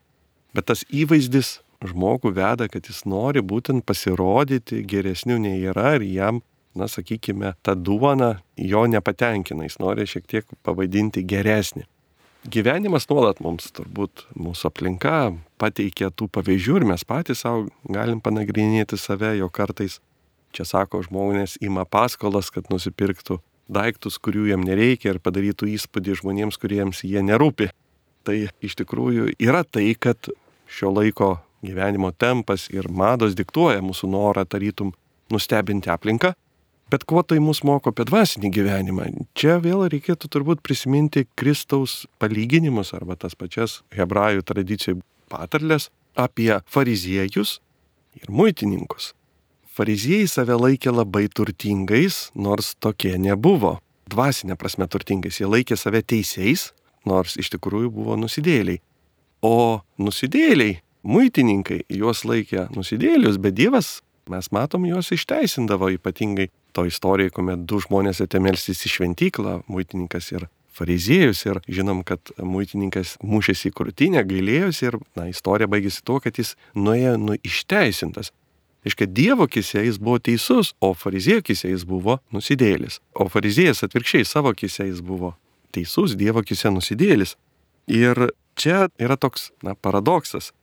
Bet 0.51 0.67
tas 0.67 0.83
įvaizdis 0.91 1.61
žmogų 1.87 2.33
veda, 2.35 2.67
kad 2.67 2.89
jis 2.89 3.05
nori 3.07 3.39
būtent 3.39 3.85
pasirodyti 3.87 4.81
geresniu 4.83 5.37
nei 5.39 5.61
yra 5.63 5.95
ir 5.95 6.03
jam, 6.03 6.41
na 6.75 6.89
sakykime, 6.91 7.53
ta 7.63 7.71
duona 7.71 8.41
jo 8.59 8.83
nepatenkina, 8.91 9.63
jis 9.69 9.79
nori 9.79 10.03
šiek 10.09 10.27
tiek 10.27 10.57
pavadinti 10.67 11.23
geresnį. 11.23 11.87
Gyvenimas 12.47 13.07
nuolat 13.09 13.39
mums 13.43 13.71
turbūt 13.75 14.27
mūsų 14.35 14.69
aplinka 14.69 15.15
pateikia 15.59 16.11
tų 16.11 16.29
pavyzdžių 16.31 16.75
ir 16.79 16.85
mes 16.91 17.03
patys 17.07 17.41
savo 17.43 17.65
galim 17.87 18.21
panagrinėti 18.23 18.99
save, 18.99 19.33
jo 19.39 19.49
kartais 19.51 19.97
Čia 20.57 20.65
sako, 20.65 21.03
žmonės 21.05 21.59
ima 21.61 21.83
paskolas, 21.85 22.47
kad 22.49 22.71
nusipirktų 22.73 23.37
daiktus, 23.69 24.15
kurių 24.17 24.47
jiem 24.49 24.63
nereikia 24.65 25.11
ir 25.13 25.19
padarytų 25.21 25.67
įspūdį 25.75 26.15
žmonėms, 26.23 26.57
kuriems 26.57 27.03
jie 27.05 27.21
nerūpi. 27.21 27.67
Tai 28.25 28.37
iš 28.65 28.73
tikrųjų 28.79 29.35
yra 29.37 29.61
tai, 29.61 29.91
kad 29.93 30.31
šio 30.65 30.89
laiko 30.95 31.35
gyvenimo 31.61 32.09
tempas 32.09 32.71
ir 32.73 32.89
mados 32.89 33.35
diktuoja 33.37 33.83
mūsų 33.85 34.09
norą 34.09 34.47
tarytum 34.49 34.95
nustebinti 35.29 35.91
aplinką. 35.93 36.33
Bet 36.89 37.03
kuo 37.03 37.21
tai 37.21 37.37
mus 37.43 37.61
moko 37.67 37.91
apie 37.91 38.07
dvasinį 38.07 38.49
gyvenimą? 38.57 39.05
Čia 39.37 39.59
vėl 39.61 39.83
reikėtų 39.91 40.29
turbūt 40.31 40.63
prisiminti 40.65 41.25
Kristaus 41.37 42.05
palyginimus 42.17 42.95
arba 42.97 43.19
tas 43.19 43.37
pačias 43.37 43.81
hebrajų 43.93 44.45
tradicijų 44.47 44.97
patarlės 45.29 45.91
apie 46.17 46.55
fariziejus 46.65 47.59
ir 48.17 48.31
muitininkus. 48.31 49.11
Fariziejai 49.77 50.25
save 50.25 50.55
laikė 50.57 50.89
labai 50.89 51.27
turtingais, 51.29 52.31
nors 52.33 52.71
tokie 52.81 53.11
nebuvo. 53.21 53.75
Dvasinė 54.09 54.55
prasme 54.57 54.87
turtingais, 54.89 55.37
jie 55.37 55.45
laikė 55.45 55.75
save 55.77 56.01
teisėjais, 56.01 56.71
nors 57.05 57.35
iš 57.37 57.51
tikrųjų 57.53 57.91
buvo 57.93 58.15
nusidėliai. 58.17 58.79
O 59.45 59.83
nusidėliai, 60.01 60.79
muitininkai 61.05 61.83
juos 61.93 62.23
laikė 62.25 62.71
nusidėlius, 62.73 63.37
bet 63.43 63.53
Dievas, 63.59 63.99
mes 64.33 64.49
matom, 64.49 64.87
juos 64.89 65.11
išteisindavo 65.13 65.91
ypatingai 65.99 66.49
to 66.73 66.87
istorijoje, 66.89 67.35
kuomet 67.37 67.69
du 67.69 67.77
žmonės 67.85 68.23
atėjo 68.25 68.47
melstis 68.47 68.81
į 68.81 68.95
šventyklą, 68.95 69.59
muitininkas 69.69 70.31
ir 70.33 70.47
fariziejus 70.73 71.43
ir 71.45 71.61
žinom, 71.69 72.01
kad 72.01 72.33
muitininkas 72.41 73.19
mušėsi 73.21 73.69
į 73.69 73.77
krūtinę, 73.77 74.25
gailėjosi 74.25 74.89
ir, 74.89 74.99
na, 75.13 75.29
istorija 75.29 75.69
baigėsi 75.69 76.01
tuo, 76.01 76.17
kad 76.23 76.41
jis 76.41 76.55
nuėjo 76.73 77.13
nu 77.21 77.37
išteisintas. 77.45 78.33
Iškai 78.87 79.07
Dievo 79.11 79.47
kise 79.51 79.83
jis 79.83 79.99
buvo 79.99 80.19
teisus, 80.23 80.71
o 80.79 80.93
fariziejų 80.95 81.43
kise 81.49 81.73
jis 81.73 81.83
buvo 81.87 82.19
nusidėlis. 82.31 83.01
O 83.17 83.27
fariziejus 83.31 83.83
atvirkščiai 83.83 84.27
savo 84.27 84.53
kise 84.55 84.87
jis 84.87 85.01
buvo 85.03 85.33
teisus, 85.75 86.15
Dievo 86.15 86.43
kise 86.45 86.71
nusidėlis. 86.71 87.35
Ir 87.91 88.29
čia 88.55 88.87
yra 88.99 89.17
toks, 89.19 89.51
na, 89.63 89.75
paradoksas. 89.75 90.53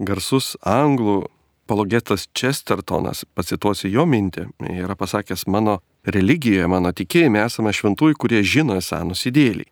Garsus 0.00 0.54
anglų 0.64 1.22
apologetas 1.70 2.26
Chestertonas, 2.34 3.22
pacituosiu 3.36 3.92
jo 3.92 4.04
mintį, 4.08 4.48
yra 4.74 4.96
pasakęs, 4.98 5.44
mano 5.46 5.78
religijoje, 6.02 6.66
mano 6.66 6.90
tikėjime 6.90 7.44
esame 7.44 7.70
šventųjų, 7.76 8.16
kurie 8.18 8.40
žino 8.42 8.74
esą 8.80 9.04
nusidėliai. 9.06 9.68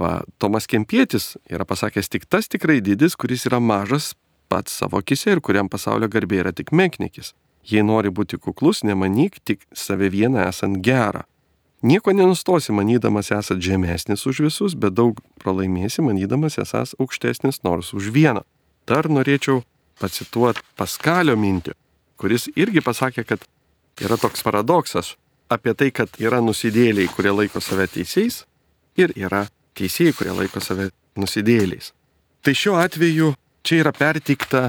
Va, 0.00 0.22
Tomas 0.40 0.64
Kempietis 0.66 1.34
yra 1.52 1.66
pasakęs 1.68 2.08
tik 2.08 2.24
tas 2.24 2.48
tikrai 2.48 2.80
didis, 2.80 3.18
kuris 3.20 3.44
yra 3.50 3.60
mažas 3.60 4.14
pats 4.48 4.80
savo 4.80 5.02
akise 5.02 5.34
ir 5.36 5.42
kuriam 5.44 5.68
pasaulio 5.68 6.08
garbė 6.08 6.40
yra 6.40 6.52
tik 6.56 6.72
menknikis. 6.72 7.34
Jei 7.62 7.84
nori 7.86 8.10
būti 8.10 8.38
kuklus, 8.42 8.82
nemanyk 8.82 9.38
tik 9.46 9.62
save 9.72 10.10
vieną 10.10 10.48
esant 10.48 10.80
gerą. 10.82 11.22
Nieko 11.82 12.12
nenustosi 12.14 12.72
manydamas 12.72 13.32
esat 13.34 13.58
žemesnis 13.58 14.26
už 14.26 14.44
visus, 14.44 14.74
bet 14.78 14.94
daug 14.94 15.18
pralaimėsi 15.42 16.02
manydamas 16.02 16.58
esas 16.62 16.94
aukštesnis 16.98 17.62
nors 17.66 17.90
už 17.94 18.10
vieną. 18.14 18.44
Dar 18.86 19.08
norėčiau 19.10 19.62
pacituoti 19.98 20.62
Paskalio 20.78 21.34
mintį, 21.38 21.74
kuris 22.18 22.48
irgi 22.54 22.82
pasakė, 22.82 23.24
kad 23.26 23.46
yra 24.02 24.18
toks 24.18 24.42
paradoksas 24.46 25.16
apie 25.50 25.74
tai, 25.74 25.90
kad 25.90 26.14
yra 26.22 26.40
nusidėliai, 26.42 27.10
kurie 27.10 27.34
laiko 27.34 27.60
save 27.60 27.88
teisėjais 27.90 28.44
ir 28.98 29.14
yra 29.18 29.46
teisėjai, 29.78 30.14
kurie 30.16 30.34
laiko 30.38 30.62
save 30.62 30.90
nusidėliais. 31.18 31.92
Tai 32.42 32.54
šiuo 32.54 32.78
atveju 32.82 33.34
čia 33.66 33.82
yra 33.82 33.92
pertikta 33.94 34.62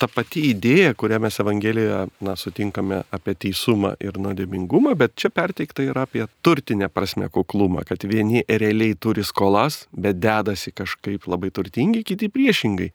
ta 0.00 0.08
pati 0.12 0.42
idėja, 0.50 0.92
kurią 0.98 1.18
mes 1.24 1.40
Evangelijoje 1.40 2.02
na, 2.24 2.36
sutinkame 2.36 3.02
apie 3.14 3.34
teisumą 3.46 3.94
ir 4.02 4.18
nuodėmingumą, 4.20 4.94
bet 4.98 5.16
čia 5.20 5.30
perteikta 5.32 5.84
yra 5.86 6.04
apie 6.06 6.26
turtinę 6.44 6.90
prasme 6.92 7.30
kuklumą, 7.32 7.84
kad 7.88 8.04
vieni 8.04 8.44
realiai 8.48 8.96
turi 9.00 9.24
skolas, 9.24 9.84
bet 9.92 10.20
dedasi 10.20 10.74
kažkaip 10.76 11.28
labai 11.30 11.52
turtingi, 11.54 12.04
kiti 12.06 12.28
priešingai 12.32 12.92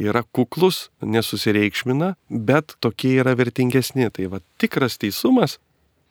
yra 0.00 0.22
kuklus, 0.22 0.90
nesusireikšmina, 1.00 2.14
bet 2.28 2.76
tokie 2.84 3.16
yra 3.22 3.36
vertingesni. 3.38 4.10
Tai 4.12 4.28
va 4.34 4.42
tikras 4.60 4.98
teisumas 5.00 5.56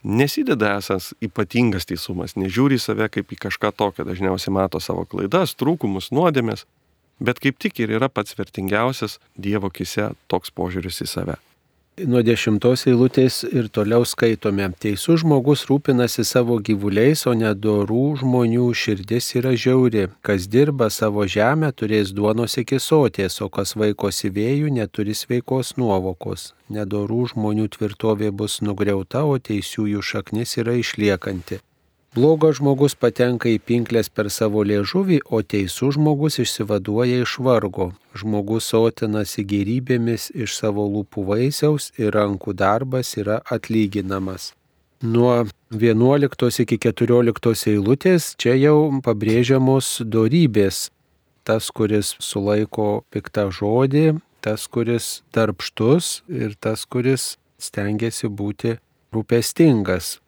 nesideda 0.06 0.76
esas 0.80 1.13
ypatingas 1.24 1.88
teisumas, 1.89 2.36
nežiūri 2.38 2.78
save 2.82 3.10
kaip 3.13 3.32
į 3.34 3.39
kažką 3.48 3.71
tokio, 3.78 4.06
dažniausiai 4.06 4.54
mato 4.54 4.82
savo 4.82 5.06
klaidas, 5.10 5.56
trūkumus, 5.58 6.12
nuodėmės, 6.13 6.65
bet 7.19 7.41
kaip 7.43 7.60
tik 7.60 7.80
ir 7.80 7.97
yra 7.99 8.10
pats 8.10 8.38
vertingiausias 8.38 9.19
Dievo 9.36 9.69
kise 9.69 10.13
toks 10.32 10.54
požiūris 10.56 11.04
į 11.06 11.12
save 11.12 11.41
nuo 12.04 12.19
dešimtos 12.25 12.84
eilutės 12.89 13.43
ir 13.47 13.69
toliau 13.71 14.04
skaitome. 14.08 14.67
Teisų 14.84 15.15
žmogus 15.21 15.63
rūpinasi 15.69 16.25
savo 16.28 16.58
gyvuliais, 16.60 17.23
o 17.30 17.34
nedorų 17.38 18.19
žmonių 18.19 18.67
širdis 18.75 19.32
yra 19.39 19.54
žiauri. 19.56 20.10
Kas 20.25 20.49
dirba 20.51 20.89
savo 20.91 21.23
žemę, 21.28 21.71
turės 21.71 22.12
duonos 22.15 22.58
iki 22.60 22.82
sotės, 22.84 23.39
o 23.41 23.47
kas 23.49 23.75
vaikosi 23.80 24.32
vėjų, 24.36 24.73
neturi 24.75 25.15
sveikos 25.15 25.75
nuovokos. 25.80 26.51
Nedorų 26.67 27.30
žmonių 27.32 27.69
tvirtovė 27.78 28.34
bus 28.36 28.60
nugriauta, 28.62 29.23
o 29.23 29.39
teisiųjų 29.39 30.04
šaknis 30.04 30.58
yra 30.60 30.75
išliekanti. 30.82 31.62
Blogas 32.15 32.62
žmogus 32.62 32.93
patenka 32.95 33.49
į 33.51 33.58
pinklės 33.60 34.08
per 34.08 34.30
savo 34.32 34.62
liežuvį, 34.63 35.17
o 35.36 35.41
teisų 35.43 35.89
žmogus 35.97 36.38
išsivaduoja 36.39 37.25
iš 37.25 37.34
vargo. 37.43 37.89
Žmogus 38.15 38.69
sotinasi 38.71 39.43
gerybėmis 39.43 40.30
iš 40.32 40.56
savo 40.56 40.86
lūpų 40.93 41.25
vaisiaus 41.28 41.89
ir 41.99 42.15
rankų 42.15 42.56
darbas 42.56 43.17
yra 43.19 43.41
atlyginamas. 43.51 44.54
Nuo 45.04 45.43
11 45.75 46.63
iki 46.63 46.80
14 46.88 47.67
eilutės 47.73 48.32
čia 48.39 48.56
jau 48.63 48.78
pabrėžiamos 49.04 49.97
dorybės. 50.08 50.86
Tas, 51.43 51.67
kuris 51.67 52.15
sulaiko 52.23 53.04
piktą 53.12 53.49
žodį, 53.51 54.21
tas, 54.39 54.69
kuris 54.71 55.19
darbštus 55.36 56.21
ir 56.32 56.56
tas, 56.63 56.88
kuris 56.88 57.34
stengiasi 57.60 58.32
būti 58.32 58.78
rūpestingas 59.12 60.21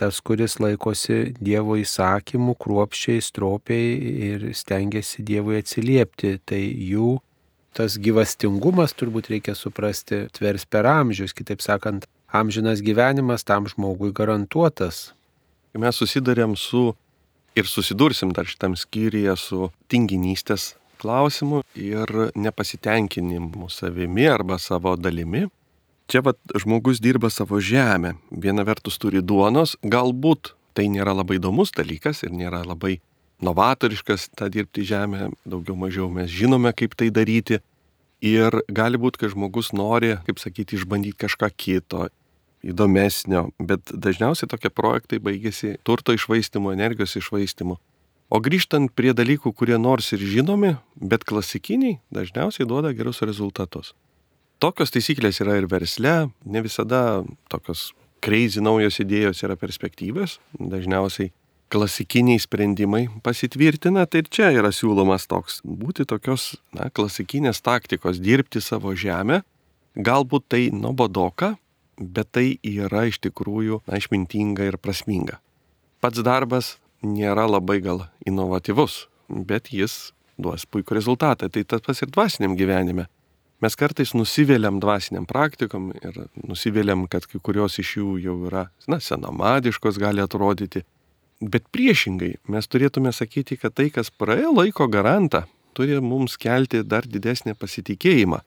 tas, 0.00 0.20
kuris 0.24 0.56
laikosi 0.62 1.34
Dievo 1.36 1.76
įsakymų 1.80 2.56
kruopščiai, 2.60 3.20
stropiai 3.24 3.90
ir 4.30 4.46
stengiasi 4.56 5.24
Dievui 5.26 5.60
atsiliepti, 5.60 6.38
tai 6.48 6.62
jų 6.64 7.18
tas 7.76 7.98
gyvastingumas 8.02 8.96
turbūt 8.98 9.30
reikia 9.30 9.54
suprasti 9.54 10.24
tvers 10.34 10.64
per 10.66 10.88
amžius, 10.90 11.36
kitaip 11.36 11.62
sakant, 11.62 12.08
amžinas 12.32 12.82
gyvenimas 12.82 13.44
tam 13.46 13.68
žmogui 13.70 14.10
garantuotas. 14.16 15.10
Mes 15.78 16.00
susidarėm 16.00 16.56
su 16.58 16.90
ir 17.54 17.68
susidursim 17.68 18.32
dar 18.34 18.48
šitam 18.48 18.74
skyriuje 18.78 19.36
su 19.38 19.70
tinginystės 19.90 20.74
klausimu 21.00 21.62
ir 21.78 22.30
nepasitenkinimu 22.34 23.70
savimi 23.72 24.26
arba 24.28 24.58
savo 24.58 24.96
dalimi 24.96 25.46
čia 26.10 26.22
vat 26.26 26.38
žmogus 26.58 27.00
dirba 27.00 27.30
savo 27.30 27.60
žemę. 27.62 28.16
Viena 28.30 28.66
vertus 28.66 28.98
turi 28.98 29.22
duonos, 29.22 29.76
galbūt 29.82 30.54
tai 30.74 30.88
nėra 30.90 31.14
labai 31.14 31.38
įdomus 31.38 31.72
dalykas 31.76 32.24
ir 32.26 32.34
nėra 32.34 32.64
labai 32.66 32.98
novatoriškas 33.40 34.30
tą 34.36 34.50
dirbti 34.52 34.84
žemę, 34.84 35.30
daugiau 35.48 35.76
mažiau 35.78 36.10
mes 36.12 36.30
žinome, 36.30 36.72
kaip 36.76 36.96
tai 36.98 37.10
daryti. 37.14 37.60
Ir 38.20 38.52
gali 38.68 38.98
būti, 39.00 39.22
kad 39.22 39.32
žmogus 39.32 39.70
nori, 39.72 40.18
kaip 40.26 40.42
sakyti, 40.42 40.76
išbandyti 40.76 41.16
kažką 41.22 41.48
kito, 41.56 42.10
įdomesnio, 42.60 43.46
bet 43.56 43.88
dažniausiai 43.88 44.50
tokie 44.50 44.68
projektai 44.68 45.22
baigėsi 45.24 45.78
turto 45.88 46.12
išvaistimu, 46.12 46.74
energijos 46.74 47.16
išvaistimu. 47.16 47.78
O 48.30 48.38
grįžtant 48.44 48.92
prie 48.94 49.14
dalykų, 49.16 49.54
kurie 49.56 49.78
nors 49.80 50.12
ir 50.12 50.20
žinomi, 50.20 50.76
bet 51.00 51.24
klasikiniai, 51.24 51.96
dažniausiai 52.14 52.68
duoda 52.68 52.92
gerus 52.94 53.24
rezultatus. 53.24 53.94
Tokios 54.60 54.92
taisyklės 54.92 55.40
yra 55.40 55.54
ir 55.56 55.64
versle, 55.70 56.28
ne 56.44 56.60
visada 56.60 57.22
tokios 57.48 57.94
crazy 58.20 58.60
naujos 58.60 58.98
idėjos 59.00 59.40
yra 59.46 59.54
perspektyvės, 59.56 60.34
dažniausiai 60.52 61.30
klasikiniai 61.72 62.40
sprendimai 62.42 63.06
pasitvirtina, 63.24 64.04
tai 64.04 64.20
ir 64.20 64.28
čia 64.28 64.50
yra 64.52 64.68
siūlomas 64.74 65.24
toks 65.30 65.60
būti 65.64 66.04
tokios 66.04 66.58
na, 66.76 66.90
klasikinės 66.92 67.62
taktikos, 67.64 68.20
dirbti 68.20 68.60
savo 68.60 68.92
žemę, 68.92 69.40
galbūt 69.96 70.50
tai 70.52 70.66
nuobodoka, 70.74 71.54
bet 71.96 72.28
tai 72.36 72.58
yra 72.60 73.06
iš 73.08 73.20
tikrųjų 73.24 73.80
na, 73.86 73.96
išmintinga 73.96 74.66
ir 74.68 74.76
prasminga. 74.76 75.38
Pats 76.04 76.20
darbas 76.26 76.74
nėra 77.00 77.46
labai 77.48 77.78
gal 77.84 78.04
inovatyvus, 78.28 79.06
bet 79.28 79.72
jis 79.72 80.10
duos 80.40 80.66
puikų 80.68 80.96
rezultatą. 80.96 81.48
Tai 81.48 81.64
tas 81.64 81.84
pas 81.84 82.04
ir 82.04 82.12
dvasiniam 82.12 82.56
gyvenime. 82.60 83.06
Mes 83.60 83.76
kartais 83.76 84.14
nusivėliam 84.16 84.78
dvasiniam 84.80 85.26
praktikom 85.28 85.90
ir 86.00 86.14
nusivėliam, 86.48 87.04
kad 87.12 87.26
kai 87.28 87.40
kurios 87.44 87.76
iš 87.82 87.98
jų 87.98 88.14
jau 88.24 88.36
yra, 88.48 88.70
na, 88.88 88.96
senamadiškos 89.04 89.98
gali 90.00 90.24
atrodyti. 90.24 90.86
Bet 91.40 91.66
priešingai, 91.72 92.34
mes 92.48 92.68
turėtume 92.68 93.12
sakyti, 93.12 93.58
kad 93.60 93.76
tai, 93.76 93.90
kas 93.92 94.08
praėjo 94.12 94.54
laiko 94.56 94.88
garantą, 94.88 95.44
turi 95.76 96.00
mums 96.00 96.38
kelti 96.40 96.80
dar 96.84 97.04
didesnį 97.04 97.54
pasitikėjimą. 97.60 98.40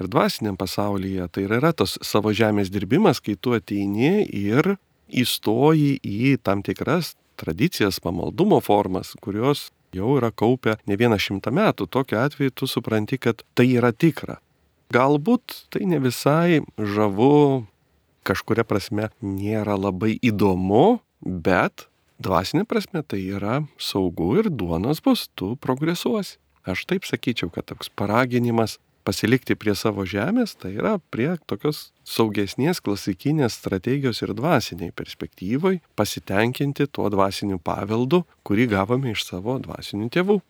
Ir 0.00 0.08
dvasiniam 0.12 0.56
pasaulyje 0.60 1.28
tai 1.32 1.46
yra 1.48 1.72
tas 1.76 1.96
savo 2.04 2.32
žemės 2.36 2.72
dirbimas, 2.72 3.20
kai 3.20 3.36
tu 3.40 3.56
ateini 3.56 4.26
ir 4.28 4.74
įstoji 5.08 5.98
į 6.04 6.36
tam 6.44 6.60
tikras 6.64 7.14
tradicijas, 7.40 8.00
pamaldumo 8.00 8.60
formas, 8.64 9.14
kurios 9.24 9.70
jau 9.96 10.14
yra 10.20 10.30
kaupę 10.32 10.76
ne 10.86 11.00
vieną 11.00 11.16
šimtą 11.20 11.52
metų. 11.52 11.88
Tokiu 11.88 12.20
atveju 12.20 12.52
tu 12.52 12.68
supranti, 12.68 13.16
kad 13.18 13.44
tai 13.56 13.70
yra 13.72 13.92
tikra. 13.92 14.38
Galbūt 14.90 15.68
tai 15.70 15.84
ne 15.86 16.00
visai 16.02 16.60
žavu, 16.74 17.62
kažkuria 18.26 18.64
prasme 18.66 19.06
nėra 19.22 19.76
labai 19.78 20.16
įdomu, 20.18 20.98
bet 21.22 21.86
dvasinė 22.18 22.66
prasme 22.66 23.04
tai 23.06 23.22
yra 23.36 23.60
saugu 23.78 24.32
ir 24.40 24.50
duonos 24.50 24.98
bus, 25.04 25.28
tu 25.38 25.54
progresuosi. 25.62 26.40
Aš 26.66 26.84
taip 26.90 27.06
sakyčiau, 27.08 27.48
kad 27.54 27.70
toks 27.70 27.88
paraginimas 27.94 28.80
pasilikti 29.06 29.54
prie 29.56 29.76
savo 29.78 30.04
žemės, 30.04 30.56
tai 30.58 30.74
yra 30.74 30.98
prie 31.14 31.30
tokios 31.48 31.92
saugesnės 32.04 32.82
klasikinės 32.84 33.56
strategijos 33.62 34.20
ir 34.26 34.34
dvasiniai 34.36 34.92
perspektyvai 34.92 35.78
pasitenkinti 35.96 36.90
tuo 36.90 37.08
dvasiniu 37.14 37.62
paveldu, 37.62 38.24
kurį 38.42 38.68
gavome 38.74 39.14
iš 39.14 39.24
savo 39.30 39.56
dvasinių 39.62 40.10
tėvų. 40.18 40.40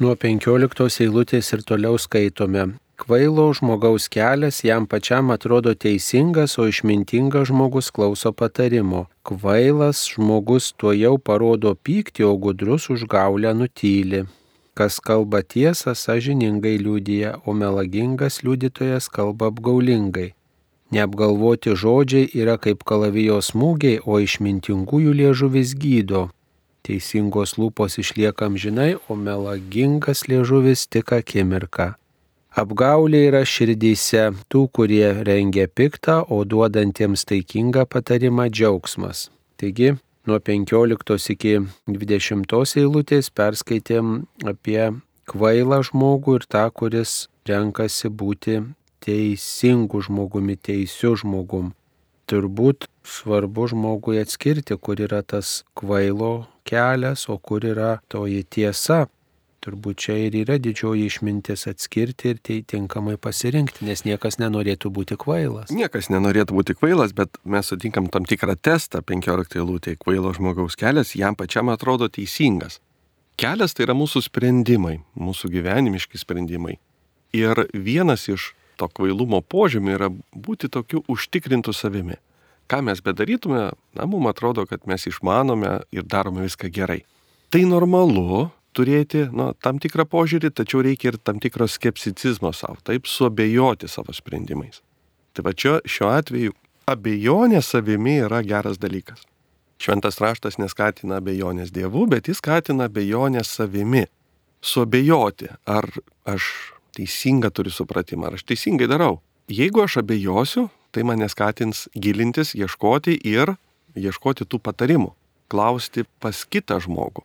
Nuo 0.00 0.16
15 0.22 1.02
eilutės 1.04 1.52
ir 1.56 1.66
toliau 1.66 1.98
skaitome. 2.00 2.76
Kvailo 2.96 3.52
žmogaus 3.52 4.08
kelias 4.08 4.64
jam 4.64 4.86
pačiam 4.86 5.30
atrodo 5.30 5.74
teisingas, 5.74 6.58
o 6.58 6.64
išmintingas 6.68 7.48
žmogus 7.48 7.90
klauso 7.90 8.32
patarimo. 8.32 9.04
Kvailas 9.22 10.06
žmogus 10.14 10.72
tuo 10.72 10.94
jau 10.96 11.18
parodo 11.18 11.74
pyktį, 11.74 12.24
o 12.24 12.32
gudrus 12.40 12.88
užgaulę 12.94 13.52
nutyli. 13.58 14.22
Kas 14.76 14.96
kalba 15.00 15.42
tiesą, 15.44 15.92
sažiningai 15.92 16.78
liūdija, 16.80 17.34
o 17.44 17.52
melagingas 17.52 18.40
liudytojas 18.44 19.10
kalba 19.12 19.52
apgaulingai. 19.52 20.32
Neapgalvoti 20.96 21.76
žodžiai 21.76 22.30
yra 22.32 22.56
kaip 22.56 22.80
kalavijos 22.88 23.52
smūgiai, 23.52 24.00
o 24.08 24.16
išmintingųjų 24.24 25.12
liežuvis 25.20 25.76
gydo. 25.76 26.24
Teisingos 26.86 27.58
lūpos 27.60 28.00
išlieka 28.00 28.48
amžinai, 28.48 28.94
o 29.08 29.20
melagingas 29.20 30.24
liežuvis 30.32 30.88
tik 30.88 31.12
akimirką. 31.20 31.92
Apgaulė 32.56 33.26
yra 33.28 33.42
širdyse 33.44 34.30
tų, 34.48 34.62
kurie 34.72 35.04
rengia 35.28 35.66
piktą, 35.68 36.22
o 36.32 36.38
duodantiems 36.48 37.26
taikingą 37.28 37.82
patarimą 37.84 38.46
džiaugsmas. 38.48 39.26
Taigi, 39.60 39.90
nuo 40.24 40.38
15 40.40 41.34
iki 41.34 41.52
20 41.84 42.54
eilutės 42.80 43.28
perskaitėm 43.28 44.14
apie 44.48 44.80
kvailą 45.28 45.82
žmogų 45.90 46.38
ir 46.38 46.46
tą, 46.48 46.64
kuris 46.72 47.26
renkasi 47.44 48.08
būti 48.08 48.62
teisingu 49.04 50.00
žmogumi, 50.08 50.56
teisiu 50.56 51.12
žmogum. 51.12 51.74
Turbūt 52.24 52.88
svarbu 53.04 53.68
žmogui 53.74 54.22
atskirti, 54.24 54.80
kur 54.80 55.04
yra 55.04 55.20
tas 55.20 55.60
kvailo 55.76 56.46
kelias, 56.64 57.28
o 57.28 57.36
kur 57.36 57.68
yra 57.68 57.98
toji 58.08 58.46
tiesa. 58.48 59.04
Turbūt 59.66 59.98
čia 59.98 60.14
ir 60.28 60.34
yra 60.44 60.60
didžioji 60.62 61.08
išmintis 61.10 61.66
atskirti 61.66 62.28
ir 62.30 62.38
tai 62.38 62.60
tinkamai 62.62 63.16
pasirinkti, 63.18 63.82
nes 63.88 64.04
niekas 64.06 64.38
nenorėtų 64.38 64.92
būti 64.94 65.16
kvailas. 65.18 65.72
Niekas 65.74 66.06
nenorėtų 66.14 66.54
būti 66.54 66.76
kvailas, 66.78 67.10
bet 67.18 67.40
mes 67.42 67.66
sutinkam 67.66 68.06
tam 68.14 68.28
tikrą 68.30 68.54
testą 68.54 69.00
15 69.02 69.58
eilutėje. 69.58 69.98
Kvailo 70.04 70.30
žmogaus 70.36 70.78
kelias 70.78 71.16
jam 71.18 71.34
pačiam 71.34 71.72
atrodo 71.74 72.06
teisingas. 72.06 72.78
Kelias 73.34 73.74
tai 73.74 73.88
yra 73.88 73.96
mūsų 73.98 74.22
sprendimai, 74.28 75.00
mūsų 75.18 75.50
gyvenimiški 75.56 76.22
sprendimai. 76.22 76.76
Ir 77.34 77.66
vienas 77.74 78.28
iš 78.30 78.52
to 78.78 78.86
kvailumo 78.86 79.42
požymių 79.42 79.96
yra 79.98 80.12
būti 80.30 80.70
tokiu 80.70 81.02
užtikrintu 81.10 81.74
savimi. 81.74 82.20
Ką 82.70 82.84
mes 82.86 83.02
bedarytume, 83.02 83.72
na, 83.98 84.06
mums 84.06 84.30
atrodo, 84.30 84.62
kad 84.70 84.86
mes 84.86 85.10
išmanome 85.10 85.80
ir 85.90 86.06
darome 86.06 86.46
viską 86.46 86.70
gerai. 86.70 87.02
Tai 87.50 87.66
normalu, 87.66 88.46
turėti 88.76 89.26
nu, 89.32 89.50
tam 89.64 89.80
tikrą 89.82 90.04
požiūrį, 90.12 90.52
tačiau 90.52 90.82
reikia 90.84 91.12
ir 91.12 91.18
tam 91.18 91.40
tikro 91.42 91.68
skepsicizmo 91.70 92.52
savo, 92.56 92.76
taip 92.84 93.08
suabejoti 93.10 93.88
savo 93.90 94.14
sprendimais. 94.16 94.82
Tai 95.36 95.46
va 95.48 95.52
čia 95.56 95.78
šiuo 95.84 96.12
atveju 96.12 96.54
abejonė 96.90 97.62
savimi 97.64 98.20
yra 98.26 98.42
geras 98.46 98.78
dalykas. 98.82 99.24
Šventas 99.82 100.20
raštas 100.22 100.56
neskatina 100.56 101.18
abejonės 101.20 101.72
dievų, 101.74 102.06
bet 102.14 102.30
jis 102.30 102.40
skatina 102.40 102.86
abejonę 102.88 103.42
savimi. 103.44 104.06
Suabejoti, 104.64 105.50
ar 105.68 105.84
aš 106.24 106.46
teisingą 106.96 107.50
turiu 107.52 107.74
supratimą, 107.74 108.30
ar 108.30 108.38
aš 108.38 108.46
teisingai 108.48 108.88
darau. 108.88 109.20
Jeigu 109.52 109.84
aš 109.84 110.00
abejosiu, 110.00 110.70
tai 110.90 111.04
mane 111.04 111.28
skatins 111.28 111.84
gilintis, 111.94 112.54
ieškoti 112.56 113.18
ir 113.28 113.52
ieškoti 113.96 114.48
tų 114.48 114.62
patarimų, 114.64 115.12
klausti 115.52 116.06
pas 116.20 116.40
kitą 116.48 116.80
žmogų. 116.82 117.22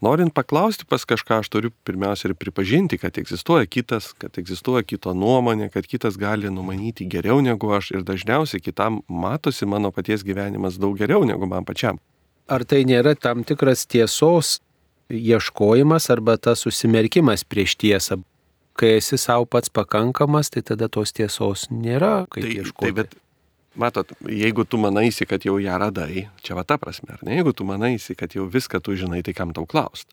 Norint 0.00 0.32
paklausti 0.32 0.86
pas 0.88 1.02
kažką, 1.04 1.42
aš 1.42 1.50
turiu 1.52 1.70
pirmiausia 1.84 2.30
ir 2.30 2.34
pripažinti, 2.40 2.96
kad 2.98 3.18
egzistuoja 3.20 3.66
kitas, 3.68 4.14
kad 4.16 4.38
egzistuoja 4.40 4.80
kito 4.88 5.12
nuomonė, 5.12 5.68
kad 5.74 5.84
kitas 5.84 6.16
gali 6.20 6.48
numanyti 6.48 7.04
geriau 7.04 7.42
negu 7.44 7.68
aš 7.76 7.90
ir 7.98 8.06
dažniausiai 8.08 8.64
kitam 8.64 9.02
matosi 9.08 9.68
mano 9.68 9.92
paties 9.92 10.24
gyvenimas 10.24 10.80
daug 10.80 10.96
geriau 10.96 11.26
negu 11.28 11.48
man 11.50 11.68
pačiam. 11.68 12.00
Ar 12.48 12.64
tai 12.64 12.86
nėra 12.88 13.12
tam 13.14 13.44
tikras 13.44 13.84
tiesos 13.84 14.58
ieškojimas 15.12 16.08
arba 16.10 16.38
tas 16.40 16.64
susimerkimas 16.64 17.44
prieš 17.44 17.76
tiesą? 17.76 18.22
Kai 18.80 18.96
esi 18.96 19.18
savo 19.20 19.44
pats 19.44 19.68
pakankamas, 19.68 20.48
tai 20.48 20.64
tada 20.64 20.88
tos 20.88 21.12
tiesos 21.12 21.68
nėra, 21.68 22.24
kaip 22.32 22.46
tai, 22.46 22.56
ieškoti. 22.56 22.86
Tai, 22.86 22.96
bet 23.02 23.18
Matot, 23.74 24.12
jeigu 24.26 24.64
tu 24.64 24.78
manaisi, 24.78 25.26
kad 25.26 25.44
jau 25.46 25.58
ją 25.62 25.76
radai, 25.78 26.26
čia 26.42 26.56
va 26.58 26.64
ta 26.66 26.74
prasme, 26.78 27.14
ar 27.14 27.20
ne? 27.22 27.36
Jeigu 27.38 27.52
tu 27.54 27.64
manaisi, 27.64 28.16
kad 28.18 28.34
jau 28.34 28.48
viską 28.50 28.80
tu 28.82 28.96
žinai, 28.98 29.22
tai 29.22 29.34
kam 29.34 29.54
tau 29.54 29.66
klaust? 29.66 30.10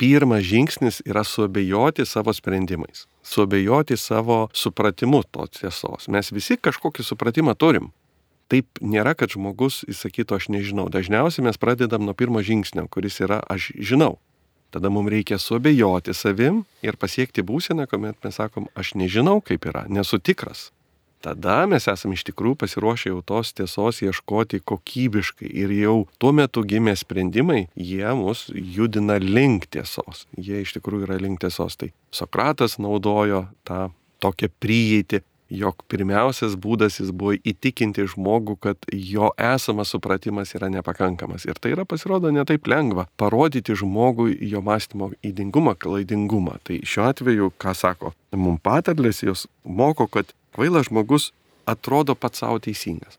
Pirmas 0.00 0.44
žingsnis 0.44 1.02
yra 1.04 1.22
suabejoti 1.24 2.06
savo 2.08 2.32
sprendimais, 2.32 3.04
suabejoti 3.24 3.96
savo 4.00 4.48
supratimu 4.52 5.22
tos 5.28 5.60
tiesos. 5.60 6.08
Mes 6.08 6.32
visi 6.32 6.56
kažkokį 6.56 7.04
supratimą 7.04 7.56
turim. 7.56 7.92
Taip 8.48 8.80
nėra, 8.80 9.16
kad 9.18 9.32
žmogus 9.32 9.82
įsakytų, 9.90 10.36
aš 10.36 10.48
nežinau. 10.54 10.86
Dažniausiai 10.92 11.44
mes 11.48 11.58
pradedam 11.58 12.04
nuo 12.06 12.14
pirmo 12.14 12.40
žingsnio, 12.44 12.86
kuris 12.88 13.18
yra 13.24 13.42
aš 13.50 13.72
žinau. 13.76 14.16
Tada 14.70 14.92
mums 14.92 15.10
reikia 15.10 15.40
suabejoti 15.40 16.14
savim 16.14 16.62
ir 16.84 16.96
pasiekti 17.00 17.44
būseną, 17.44 17.88
kuomet 17.90 18.20
mes 18.24 18.38
sakom, 18.38 18.70
aš 18.76 18.94
nežinau, 18.94 19.40
kaip 19.44 19.66
yra, 19.68 19.84
nesu 19.88 20.20
tikras 20.20 20.70
tada 21.26 21.64
mes 21.66 21.88
esame 21.90 22.14
iš 22.14 22.22
tikrųjų 22.28 22.54
pasiruošę 22.62 23.10
jau 23.10 23.20
tos 23.26 23.50
tiesos 23.58 23.98
ieškoti 24.04 24.60
kokybiškai 24.70 25.48
ir 25.50 25.72
jau 25.74 25.96
tuo 26.22 26.30
metu 26.36 26.62
gimė 26.62 26.94
sprendimai, 26.94 27.64
jie 27.74 28.12
mus 28.14 28.46
judina 28.54 29.18
link 29.18 29.66
tiesos. 29.74 30.26
Jie 30.38 30.62
iš 30.62 30.76
tikrųjų 30.78 31.08
yra 31.08 31.18
link 31.18 31.42
tiesos. 31.42 31.74
Tai 31.80 31.90
Sokratas 32.14 32.78
naudojo 32.78 33.48
tą 33.66 33.88
tokią 34.22 34.52
prieiti, 34.62 35.24
jog 35.50 35.82
pirmiausias 35.90 36.56
būdas 36.58 37.00
jis 37.00 37.10
buvo 37.10 37.34
įtikinti 37.36 38.06
žmogų, 38.14 38.56
kad 38.62 38.86
jo 38.90 39.32
esamas 39.34 39.92
supratimas 39.94 40.54
yra 40.58 40.70
nepakankamas. 40.72 41.46
Ir 41.46 41.58
tai 41.58 41.74
yra 41.74 41.86
pasirodo 41.86 42.30
netaip 42.34 42.66
lengva 42.70 43.06
parodyti 43.18 43.76
žmogui 43.78 44.38
jo 44.50 44.62
mąstymo 44.62 45.12
įdingumą, 45.26 45.76
klaidingumą. 45.78 46.58
Tai 46.66 46.80
šiuo 46.86 47.10
atveju, 47.10 47.52
ką 47.62 47.76
sako, 47.78 48.14
mums 48.34 48.62
patarlės 48.66 49.22
jos 49.26 49.46
moko, 49.62 50.06
kad 50.10 50.34
Kvailas 50.56 50.88
žmogus 50.88 51.30
atrodo 51.68 52.14
pats 52.16 52.40
savo 52.40 52.58
teisingas. 52.62 53.18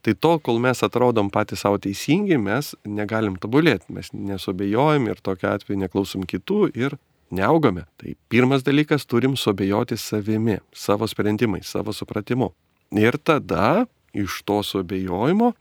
Tai 0.00 0.14
tol, 0.14 0.38
kol 0.40 0.60
mes 0.62 0.80
atrodom 0.86 1.28
patys 1.28 1.64
savo 1.66 1.76
teisingi, 1.82 2.38
mes 2.40 2.70
negalim 2.86 3.36
tobulėti, 3.36 3.90
mes 3.92 4.08
nesobėjojam 4.14 5.10
ir 5.10 5.20
tokia 5.20 5.56
atveju 5.58 5.82
neklausom 5.82 6.24
kitų 6.30 6.70
ir 6.78 6.96
neaugame. 7.34 7.84
Tai 8.00 8.14
pirmas 8.32 8.64
dalykas, 8.64 9.04
turim 9.04 9.36
sobėjoti 9.36 9.98
savimi, 10.00 10.60
savo 10.72 11.08
sprendimais, 11.10 11.68
savo 11.68 11.92
supratimu. 11.92 12.54
Ir 12.96 13.18
tada 13.20 13.84
iš 14.16 14.40
to 14.48 14.62
sobėjojimo 14.64 15.52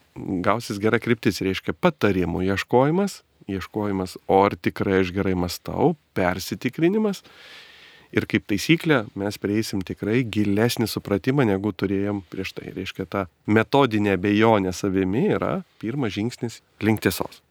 gausis 0.46 0.80
gera 0.80 1.02
kryptis, 1.04 1.42
reiškia 1.44 1.76
patarimų 1.76 2.46
ieškojimas, 2.54 3.22
ieškojimas, 3.52 4.16
o 4.32 4.42
ar 4.46 4.56
tikrai 4.56 5.02
aš 5.02 5.12
gerai 5.16 5.36
mastau, 5.36 5.96
persitikrinimas 6.16 7.24
ir 8.16 8.28
kaip 8.30 8.48
taisyklė 8.50 9.04
mes 9.20 9.40
prieisim 9.42 9.82
tikrai 9.86 10.24
gilesnį 10.24 10.90
supratimą, 10.92 11.48
negu 11.48 11.74
turėjom 11.74 12.24
prieš 12.32 12.56
tai. 12.58 12.72
Reiškia, 12.76 13.08
ta 13.10 13.26
metodinė 13.48 14.18
bejonė 14.22 14.74
savimi 14.76 15.28
yra 15.38 15.62
pirmas 15.82 16.16
žingsnis 16.18 16.62
link 16.84 17.04
tiesos. 17.06 17.42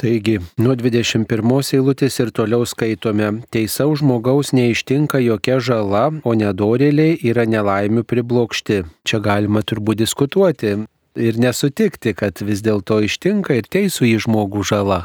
Taigi, 0.00 0.38
nuo 0.58 0.72
21 0.74 1.28
eilutės 1.76 2.16
ir 2.22 2.32
toliau 2.34 2.64
skaitome, 2.66 3.28
teisaus 3.54 4.00
žmogaus 4.00 4.50
neištinka 4.56 5.20
jokia 5.22 5.60
žala, 5.62 6.08
o 6.24 6.32
nedorėliai 6.34 7.20
yra 7.28 7.44
nelaimių 7.46 8.02
priblokšti. 8.08 8.80
Čia 9.06 9.20
galima 9.22 9.62
turbūt 9.62 10.00
diskutuoti 10.00 10.74
ir 11.14 11.38
nesutikti, 11.38 12.16
kad 12.18 12.40
vis 12.40 12.64
dėlto 12.64 13.02
ištinka 13.04 13.60
ir 13.60 13.68
teisų 13.68 14.08
į 14.14 14.16
žmogų 14.26 14.64
žala. 14.72 15.04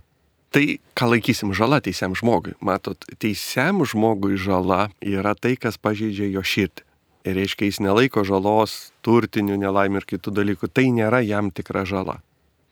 Tai 0.57 0.79
ką 0.97 1.05
laikysim 1.11 1.51
žala 1.53 1.77
teisiam 1.85 2.15
žmogui? 2.17 2.55
Matot, 2.65 3.05
teisiam 3.21 3.83
žmogui 3.85 4.39
žala 4.41 4.87
yra 5.05 5.35
tai, 5.37 5.51
kas 5.53 5.75
pažeidžia 5.77 6.31
jo 6.33 6.41
širdį. 6.41 6.81
Ir 7.29 7.35
reiškia, 7.37 7.67
jis 7.67 7.77
nelaiko 7.85 8.23
žalos, 8.25 8.89
turtinių 9.05 9.53
nelaimių 9.61 9.99
ir 10.01 10.07
kitų 10.09 10.31
dalykų. 10.33 10.69
Tai 10.73 10.85
nėra 10.95 11.19
jam 11.21 11.51
tikra 11.53 11.83
žala. 11.85 12.23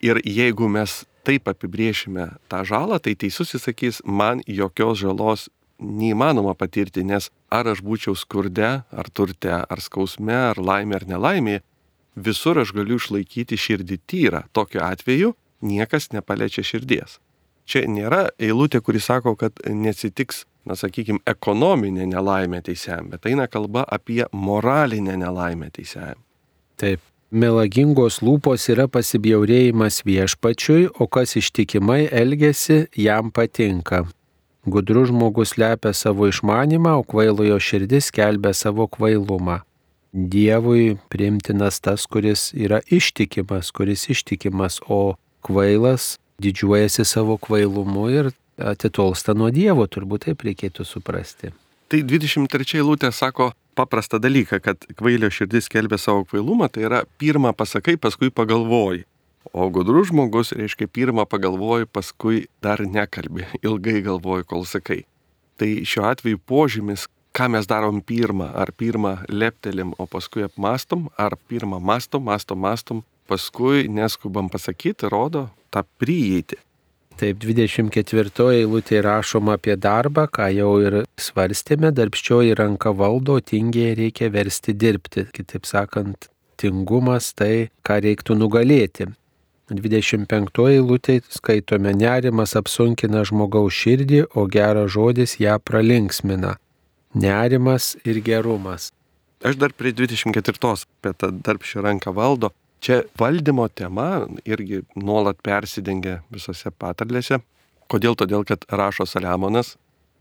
Ir 0.02 0.18
jeigu 0.26 0.66
mes 0.66 1.04
taip 1.30 1.46
apibriešime 1.52 2.26
tą 2.50 2.64
žalą, 2.66 2.98
tai 2.98 3.14
teisus 3.14 3.54
jis 3.54 3.68
sakys, 3.70 4.02
man 4.02 4.42
jokios 4.50 5.04
žalos 5.04 5.44
neįmanoma 5.78 6.56
patirti, 6.58 7.04
nes 7.06 7.30
ar 7.54 7.70
aš 7.70 7.84
būčiau 7.86 8.18
skurde, 8.18 8.72
ar 8.82 9.12
turte, 9.14 9.60
ar 9.62 9.84
skausme, 9.86 10.34
ar 10.34 10.58
laimė, 10.58 11.04
ar 11.04 11.06
nelaimė, 11.14 11.60
visur 12.18 12.58
aš 12.64 12.74
galiu 12.74 12.98
išlaikyti 12.98 13.62
širdį 13.62 14.00
tyrą. 14.10 14.42
Tokiu 14.58 14.82
atveju 14.82 15.36
niekas 15.62 16.10
nepaliečia 16.18 16.66
širdies 16.66 17.20
čia 17.66 17.86
nėra 17.90 18.30
eilutė, 18.42 18.82
kuri 18.86 19.02
sako, 19.02 19.36
kad 19.40 19.60
nesitiks, 19.66 20.46
na 20.66 20.78
sakykime, 20.80 21.22
ekonominė 21.30 22.08
nelaimė 22.10 22.62
teisėjam, 22.66 23.12
bet 23.14 23.28
eina 23.30 23.50
kalba 23.52 23.86
apie 23.86 24.24
moralinę 24.32 25.18
nelaimę 25.22 25.72
teisėjam. 25.76 26.22
Taip. 26.82 27.04
Melagingos 27.36 28.22
lūpos 28.24 28.68
yra 28.72 28.86
pasibjaurėjimas 28.88 30.04
viešpačiui, 30.06 30.86
o 31.02 31.08
kas 31.10 31.34
ištikimai 31.36 32.06
elgesi, 32.14 32.86
jam 32.96 33.32
patinka. 33.34 34.06
Gudrus 34.70 35.10
žmogus 35.10 35.56
lepia 35.60 35.92
savo 35.94 36.30
išmanimą, 36.30 36.94
o 37.02 37.04
kvailojo 37.04 37.58
širdis 37.60 38.12
kelbia 38.14 38.54
savo 38.54 38.86
kvailumą. 38.88 39.64
Dievui 40.14 40.96
priimtinas 41.12 41.82
tas, 41.84 42.06
kuris 42.08 42.54
yra 42.56 42.80
ištikimas, 42.88 43.74
kuris 43.76 44.06
ištikimas, 44.14 44.80
o 44.88 45.18
kvailas 45.44 46.16
didžiuojasi 46.42 47.06
savo 47.06 47.38
kvailumu 47.38 48.10
ir 48.10 48.32
atitolsta 48.58 49.36
nuo 49.36 49.52
Dievo, 49.52 49.88
turbūt 49.88 50.30
taip 50.30 50.44
reikėtų 50.48 50.86
suprasti. 50.88 51.52
Tai 51.92 52.02
23 52.02 52.80
eilutė 52.80 53.12
sako 53.14 53.52
paprastą 53.76 54.20
dalyką, 54.20 54.60
kad 54.64 54.88
kvailio 54.98 55.30
širdis 55.30 55.68
kelbė 55.72 56.00
savo 56.02 56.24
kvailumą, 56.26 56.70
tai 56.72 56.88
yra 56.88 57.04
pirmą 57.20 57.52
pasakai, 57.58 57.98
paskui 58.02 58.32
pagalvoji. 58.34 59.04
O 59.54 59.68
gudrus 59.70 60.10
žmogus 60.10 60.56
reiškia 60.58 60.88
pirmą 60.90 61.28
pagalvoji, 61.30 61.86
paskui 61.92 62.46
dar 62.64 62.82
nekalbi, 62.82 63.46
ilgai 63.62 64.00
galvoji, 64.06 64.48
kol 64.50 64.66
sakai. 64.66 65.04
Tai 65.60 65.70
šiuo 65.88 66.08
atveju 66.10 66.42
požymis, 66.50 67.06
ką 67.36 67.52
mes 67.54 67.68
darom 67.70 68.02
pirmą, 68.02 68.50
ar 68.56 68.72
pirmą 68.76 69.18
leptelim, 69.30 69.94
o 70.00 70.08
paskui 70.08 70.48
apmastom, 70.48 71.10
ar 71.20 71.38
pirmą 71.52 71.80
mastom, 71.84 72.26
mastom, 72.26 72.60
mastom, 72.64 73.04
paskui 73.28 73.88
neskubam 73.90 74.50
pasakyti, 74.50 75.10
rodo 75.12 75.50
tą 75.74 75.84
prieiti. 76.00 76.60
Taip, 77.16 77.40
24 77.40 78.50
eilutė 78.58 79.00
rašoma 79.06 79.56
apie 79.56 79.78
darbą, 79.80 80.26
ką 80.28 80.50
jau 80.52 80.72
ir 80.84 80.98
svarstėme, 81.16 81.94
darbščioji 81.96 82.58
ranka 82.60 82.92
valdo, 82.92 83.38
tingiai 83.40 83.94
reikia 83.96 84.28
versti 84.34 84.76
dirbti. 84.76 85.24
Kitaip 85.32 85.64
sakant, 85.70 86.28
tingumas 86.60 87.30
tai, 87.32 87.70
ką 87.88 88.02
reiktų 88.04 88.36
nugalėti. 88.42 89.08
25 89.72 90.68
eilutė 90.74 91.22
skaitome 91.32 91.96
nerimas 91.96 92.54
apsunkina 92.60 93.24
žmogaus 93.26 93.80
širdį, 93.80 94.26
o 94.36 94.44
geras 94.52 94.92
žodis 94.94 95.38
ją 95.40 95.56
pralinksmina. 95.64 96.58
Nerimas 97.16 97.96
ir 98.04 98.20
gerumas. 98.20 98.92
Aš 99.40 99.56
dar 99.56 99.72
prie 99.72 99.96
24 99.96 100.76
apie 100.76 101.16
tą 101.16 101.32
darbščią 101.32 101.88
ranką 101.88 102.12
valdo 102.12 102.52
Čia 102.86 103.00
valdymo 103.18 103.66
tema 103.68 104.28
irgi 104.46 104.84
nuolat 104.94 105.40
persidengia 105.42 106.20
visose 106.30 106.70
patarlėse. 106.70 107.40
Kodėl? 107.90 108.14
Todėl, 108.14 108.44
kad 108.46 108.62
rašo 108.70 109.08
Saliamonas, 109.10 109.72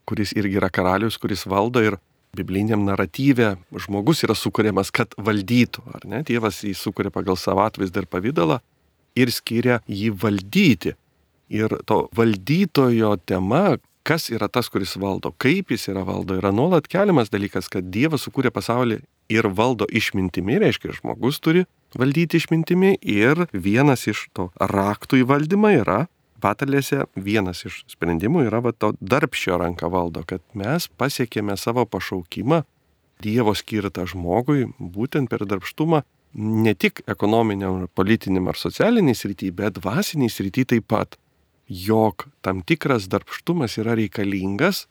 kuris 0.09 0.33
irgi 0.33 0.57
yra 0.57 0.71
karalius, 0.73 1.19
kuris 1.21 1.45
valdo 1.45 1.83
ir 1.85 1.99
bibliniam 2.33 2.87
naratyve 2.87 3.51
žmogus 3.85 4.25
yra 4.25 4.33
sukūriamas, 4.33 4.89
kad 4.97 5.13
valdytų, 5.21 5.85
ar 5.93 6.09
ne? 6.09 6.23
Dievas 6.25 6.63
jį 6.65 6.73
sukūrė 6.81 7.13
pagal 7.13 7.37
savo 7.37 7.67
atvaizdą 7.67 8.07
ir 8.07 8.09
pavydalą 8.09 8.59
ir 9.13 9.33
skiria 9.37 9.83
jį 9.85 10.15
valdyti. 10.25 10.97
Ir 11.53 11.77
to 11.85 12.07
valdytojo 12.17 13.13
tema, 13.29 13.77
kas 14.09 14.31
yra 14.33 14.49
tas, 14.49 14.73
kuris 14.73 14.97
valdo, 14.97 15.37
kaip 15.37 15.77
jis 15.77 15.91
yra 15.93 16.09
valdo, 16.09 16.41
yra 16.41 16.49
nuolat 16.49 16.89
keliamas 16.89 17.29
dalykas, 17.29 17.69
kad 17.69 17.93
Dievas 17.93 18.25
sukūrė 18.25 18.49
pasaulį 18.57 19.03
ir 19.29 19.53
valdo 19.53 19.85
išmintimi, 19.93 20.57
reiškia, 20.65 20.97
žmogus 20.97 21.45
turi 21.45 21.69
valdyti 21.99 22.41
išmintimi 22.41 22.97
ir 23.01 23.47
vienas 23.53 24.07
iš 24.11 24.27
to 24.37 24.51
raktų 24.59 25.23
į 25.23 25.29
valdymą 25.31 25.73
yra 25.81 26.01
patalėse 26.45 27.07
vienas 27.17 27.65
iš 27.69 27.83
sprendimų 27.95 28.47
yra 28.49 28.61
va 28.65 28.75
to 28.77 28.93
darbščio 29.01 29.59
ranka 29.63 29.89
valdo, 29.89 30.25
kad 30.27 30.43
mes 30.55 30.89
pasiekėme 31.01 31.57
savo 31.61 31.87
pašaukimą 31.89 32.65
Dievo 33.23 33.55
skirtą 33.55 34.05
žmogui 34.11 34.67
būtent 34.79 35.31
per 35.31 35.45
darbštumą 35.47 36.03
ne 36.35 36.75
tik 36.75 37.05
ekonominiam, 37.07 37.87
politiniam 37.95 38.51
ar 38.51 38.59
socialiniai 38.59 39.15
srity, 39.15 39.53
bet 39.55 39.79
dvasiniai 39.79 40.33
srity 40.33 40.65
taip 40.73 40.89
pat, 40.91 41.15
jog 41.69 42.27
tam 42.43 42.63
tikras 42.67 43.07
darbštumas 43.09 43.79
yra 43.81 43.95
reikalingas 43.97 44.85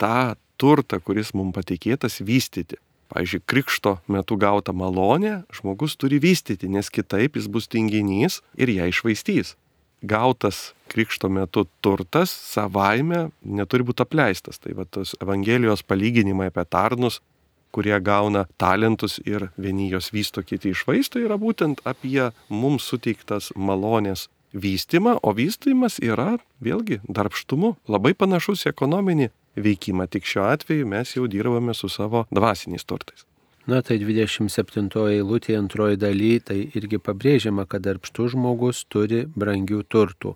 tą 0.00 0.36
turtą, 0.60 1.00
kuris 1.00 1.32
mums 1.34 1.56
patikėtas, 1.56 2.20
vystyti. 2.20 2.76
Pavyzdžiui, 3.10 3.42
krikšto 3.46 3.96
metu 4.06 4.36
gautą 4.38 4.72
malonę 4.72 5.42
žmogus 5.54 5.96
turi 5.98 6.20
vystyti, 6.22 6.70
nes 6.70 6.90
kitaip 6.90 7.34
jis 7.36 7.48
bus 7.50 7.66
tinginys 7.66 8.38
ir 8.54 8.70
ją 8.70 8.86
išvaistys. 8.90 9.56
Gautas 10.00 10.72
krikšto 10.88 11.28
metu 11.28 11.66
turtas 11.82 12.30
savaime 12.30 13.28
neturi 13.42 13.84
būti 13.84 14.06
apleistas. 14.06 14.62
Tai 14.62 14.78
va 14.78 14.86
tos 14.86 15.16
Evangelijos 15.20 15.82
palyginimai 15.82 16.48
apie 16.48 16.64
tarnus, 16.64 17.18
kurie 17.74 17.98
gauna 18.00 18.46
talentus 18.58 19.18
ir 19.26 19.50
vieni 19.58 19.90
jos 19.90 20.10
vysto, 20.14 20.42
kiti 20.42 20.70
išvaisto, 20.70 21.18
yra 21.22 21.38
būtent 21.38 21.82
apie 21.84 22.30
mums 22.48 22.86
suteiktas 22.86 23.50
malonės 23.56 24.28
vystimą, 24.54 25.18
o 25.22 25.34
vystymas 25.34 26.00
yra 26.02 26.38
vėlgi 26.62 27.00
darbštumu, 27.06 27.76
labai 27.90 28.14
panašus 28.18 28.66
į 28.66 28.72
ekonominį 28.72 29.30
veikimą, 29.56 30.06
tik 30.10 30.28
šiuo 30.28 30.46
atveju 30.50 30.86
mes 30.86 31.16
jau 31.16 31.26
dirbame 31.30 31.74
su 31.74 31.88
savo 31.88 32.26
dvasiniais 32.30 32.84
turtais. 32.84 33.26
Na 33.70 33.82
tai 33.86 34.00
27 34.00 34.88
eilutė 35.12 35.56
antroji 35.58 35.98
daly, 36.00 36.38
tai 36.40 36.62
irgi 36.74 36.98
pabrėžiama, 36.98 37.66
kad 37.70 37.84
darbštus 37.84 38.32
žmogus 38.34 38.86
turi 38.88 39.26
brangių 39.36 39.84
turtų. 39.84 40.34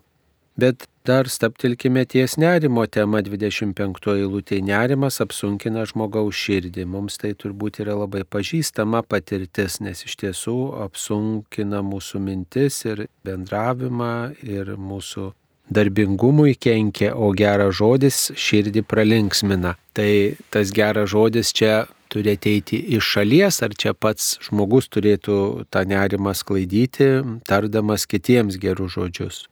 Bet 0.55 0.85
dar 1.03 1.27
staptilkime 1.27 2.05
ties 2.07 2.37
nerimo 2.39 2.85
tema 2.87 3.19
25 3.25 4.13
eilutė. 4.13 4.61
Nerimas 4.63 5.19
apsunkina 5.19 5.83
žmogaus 5.89 6.37
širdį. 6.39 6.85
Mums 6.87 7.19
tai 7.19 7.33
turbūt 7.35 7.81
yra 7.83 7.97
labai 7.99 8.23
pažįstama 8.23 9.01
patirtis, 9.03 9.81
nes 9.83 10.05
iš 10.07 10.15
tiesų 10.21 10.55
apsunkina 10.85 11.83
mūsų 11.83 12.23
mintis 12.23 12.85
ir 12.87 13.07
bendravimą 13.27 14.13
ir 14.47 14.77
mūsų 14.79 15.33
darbingumui 15.69 16.55
kenkia, 16.59 17.13
o 17.15 17.31
geras 17.33 17.75
žodis 17.79 18.29
širdį 18.37 18.85
pralinksmina. 18.85 19.75
Tai 19.95 20.11
tas 20.53 20.71
geras 20.75 21.09
žodis 21.13 21.53
čia 21.55 21.85
turi 22.11 22.35
ateiti 22.35 22.77
iš 22.95 23.07
šalies, 23.15 23.61
ar 23.65 23.73
čia 23.73 23.95
pats 23.97 24.35
žmogus 24.45 24.87
turėtų 24.93 25.65
tą 25.73 25.83
nerimą 25.89 26.35
sklaidyti, 26.37 27.09
tardamas 27.49 28.05
kitiems 28.09 28.59
gerus 28.61 28.95
žodžius. 28.95 29.45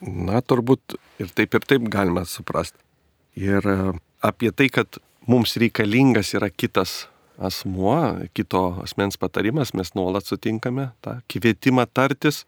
Na, 0.00 0.40
turbūt 0.40 0.96
ir 1.18 1.30
taip 1.34 1.58
ir 1.58 1.66
taip 1.66 1.88
galima 1.90 2.24
suprasti. 2.28 2.78
Ir 3.38 3.62
e, 3.66 3.78
apie 4.24 4.52
tai, 4.54 4.68
kad 4.70 5.00
mums 5.26 5.56
reikalingas 5.58 6.32
yra 6.38 6.50
kitas 6.50 7.08
asmuo, 7.38 8.26
kito 8.34 8.62
asmens 8.82 9.18
patarimas, 9.18 9.74
mes 9.74 9.92
nuolat 9.94 10.26
sutinkame 10.26 10.90
tą 11.04 11.18
kvietimą 11.30 11.86
tartis 11.94 12.44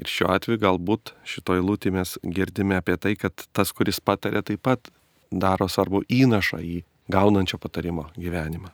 Ir 0.00 0.10
šiuo 0.10 0.32
atveju 0.34 0.58
galbūt 0.62 1.14
šitoje 1.28 1.62
lūtį 1.62 1.92
mes 1.94 2.16
girdime 2.24 2.80
apie 2.80 2.96
tai, 2.98 3.14
kad 3.18 3.46
tas, 3.54 3.70
kuris 3.72 4.00
patarė, 4.02 4.42
taip 4.42 4.64
pat 4.66 4.90
daro 5.30 5.68
svarbu 5.70 6.02
įnašą 6.10 6.58
į 6.62 6.80
gaunančio 7.10 7.60
patarimo 7.62 8.08
gyvenimą. 8.18 8.72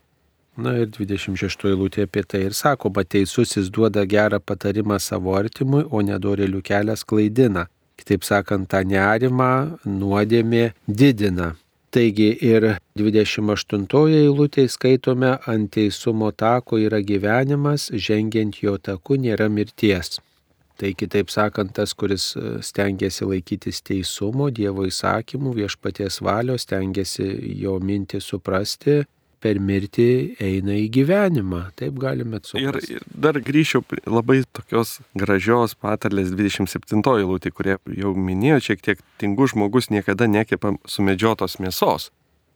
Na 0.60 0.74
ir 0.76 0.88
26 0.92 1.68
eilutė 1.70 2.04
apie 2.08 2.24
tai 2.26 2.42
ir 2.48 2.56
sakoma, 2.56 3.04
teisusis 3.04 3.70
duoda 3.72 4.04
gerą 4.04 4.40
patarimą 4.42 4.98
savo 5.00 5.36
artimui, 5.38 5.84
o 5.88 6.02
nedorelių 6.04 6.60
kelias 6.66 7.04
klaidina. 7.04 7.68
Kitaip 8.00 8.24
sakant, 8.24 8.68
tą 8.72 8.80
nerimą 8.84 9.50
nuodėmė 9.84 10.70
didina. 10.88 11.54
Taigi 11.90 12.30
ir 12.46 12.66
28 12.96 13.86
eilutė 14.22 14.66
skaitome, 14.70 15.34
ant 15.52 15.70
teisumo 15.74 16.30
tako 16.32 16.78
yra 16.78 17.00
gyvenimas, 17.02 17.88
žengiant 17.92 18.60
jo 18.62 18.76
taku 18.78 19.18
nėra 19.20 19.48
mirties. 19.50 20.20
Tai 20.80 20.94
kitaip 20.96 21.28
sakant, 21.28 21.74
tas, 21.76 21.92
kuris 21.92 22.30
e, 22.40 22.58
stengiasi 22.64 23.26
laikytis 23.28 23.82
teisumo, 23.84 24.48
Dievo 24.54 24.86
įsakymų, 24.88 25.52
viešpaties 25.58 26.22
valios, 26.24 26.64
stengiasi 26.64 27.26
jo 27.60 27.74
mintį 27.84 28.22
suprasti, 28.24 29.02
per 29.40 29.60
mirtį 29.60 30.08
eina 30.40 30.76
į 30.76 30.86
gyvenimą. 30.94 31.62
Taip 31.80 31.98
galime 32.00 32.40
suprasti. 32.44 32.96
Ir, 32.96 33.00
ir 33.00 33.20
dar 33.26 33.36
grįšiu 33.44 33.82
labai 34.08 34.40
tokios 34.56 34.98
gražios 35.18 35.76
patarlės 35.80 36.32
27 36.32 37.04
eilutė, 37.16 37.52
kurie 37.52 37.76
jau 37.96 38.14
minėjo, 38.16 38.60
šiek 38.70 38.84
tiek 38.84 39.04
tingus 39.20 39.54
žmogus 39.54 39.90
niekada 39.92 40.28
nekepa 40.30 40.76
sumedžiotos 40.88 41.58
mėsos. 41.60 42.10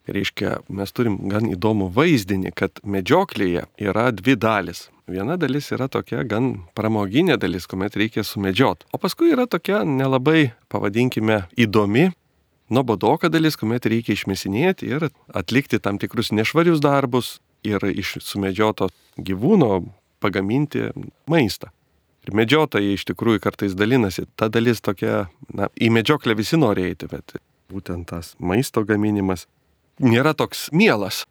Reiškia, 0.04 0.58
mes 0.68 0.92
turim 0.92 1.16
gan 1.32 1.48
įdomų 1.48 1.88
vaizdinį, 1.94 2.52
kad 2.56 2.82
medžioklėje 2.84 3.64
yra 3.80 4.10
dvi 4.12 4.36
dalis 4.36 4.88
Viena 5.04 5.36
dalis 5.36 5.66
yra 5.68 5.84
tokia 5.92 6.22
gan 6.24 6.62
pramoginė 6.72 7.36
dalis, 7.36 7.66
kuomet 7.68 7.96
reikia 8.00 8.22
sumedžiot. 8.24 8.86
O 8.88 9.00
paskui 9.00 9.34
yra 9.34 9.44
tokia 9.44 9.82
nelabai, 9.84 10.54
pavadinkime, 10.72 11.42
įdomi, 11.60 12.06
nuobodoka 12.72 13.28
dalis, 13.28 13.58
kuomet 13.60 13.84
reikia 13.84 14.16
išmesinėti 14.16 14.88
ir 14.88 15.10
atlikti 15.28 15.76
tam 15.84 16.00
tikrus 16.00 16.32
nešvarius 16.32 16.80
darbus 16.80 17.34
ir 17.68 17.84
iš 17.84 18.16
sumedžioto 18.24 18.88
gyvūno 19.20 19.82
pagaminti 20.24 20.88
maistą. 21.28 21.68
Ir 22.24 22.32
medžiotojai 22.40 22.96
iš 22.96 23.04
tikrųjų 23.10 23.44
kartais 23.44 23.76
dalinasi. 23.76 24.24
Ta 24.40 24.48
dalis 24.48 24.80
tokia, 24.80 25.26
na, 25.52 25.68
į 25.76 25.92
medžioklę 25.92 26.32
visi 26.38 26.56
nori 26.56 26.88
eiti, 26.88 27.10
bet 27.12 27.36
būtent 27.68 28.08
tas 28.08 28.32
maisto 28.40 28.80
gaminimas 28.88 29.44
nėra 30.02 30.34
toks 30.36 30.68
mielas. 30.72 31.24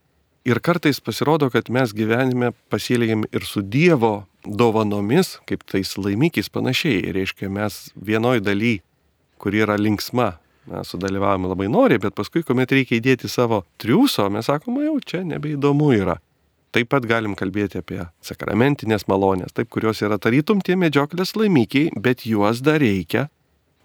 Ir 0.43 0.59
kartais 0.59 0.99
pasirodo, 0.99 1.47
kad 1.53 1.69
mes 1.71 1.93
gyvenime 1.95 2.51
pasielgiam 2.71 3.23
ir 3.31 3.45
su 3.47 3.61
Dievo 3.63 4.25
dovanomis, 4.43 5.37
kaip 5.47 5.63
tais 5.71 5.95
laimikiais 5.95 6.51
panašiai. 6.51 6.99
Ir 7.07 7.15
reiškia, 7.15 7.47
mes 7.47 7.93
vienoj 7.95 8.41
daly, 8.43 8.81
kur 9.39 9.55
yra 9.55 9.77
linksma, 9.79 10.33
mes 10.67 10.91
sudalyvavome 10.91 11.47
labai 11.53 11.69
noriai, 11.71 12.01
bet 12.03 12.15
paskui, 12.15 12.43
kuomet 12.43 12.75
reikia 12.75 12.99
įdėti 12.99 13.31
savo 13.31 13.63
triūso, 13.79 14.27
mes 14.31 14.51
sakome, 14.51 14.83
jau 14.89 14.99
čia 14.99 15.23
nebeįdomu 15.27 15.93
yra. 15.95 16.17
Taip 16.73 16.89
pat 16.89 17.05
galim 17.05 17.37
kalbėti 17.37 17.79
apie 17.79 18.01
sakramentinės 18.25 19.05
malonės, 19.07 19.53
taip, 19.55 19.69
kurios 19.71 20.01
yra 20.03 20.17
tarytum 20.19 20.59
tie 20.65 20.75
medžioklės 20.79 21.35
laimikiai, 21.37 21.93
bet 21.95 22.25
juos 22.27 22.63
dar 22.65 22.81
reikia 22.83 23.27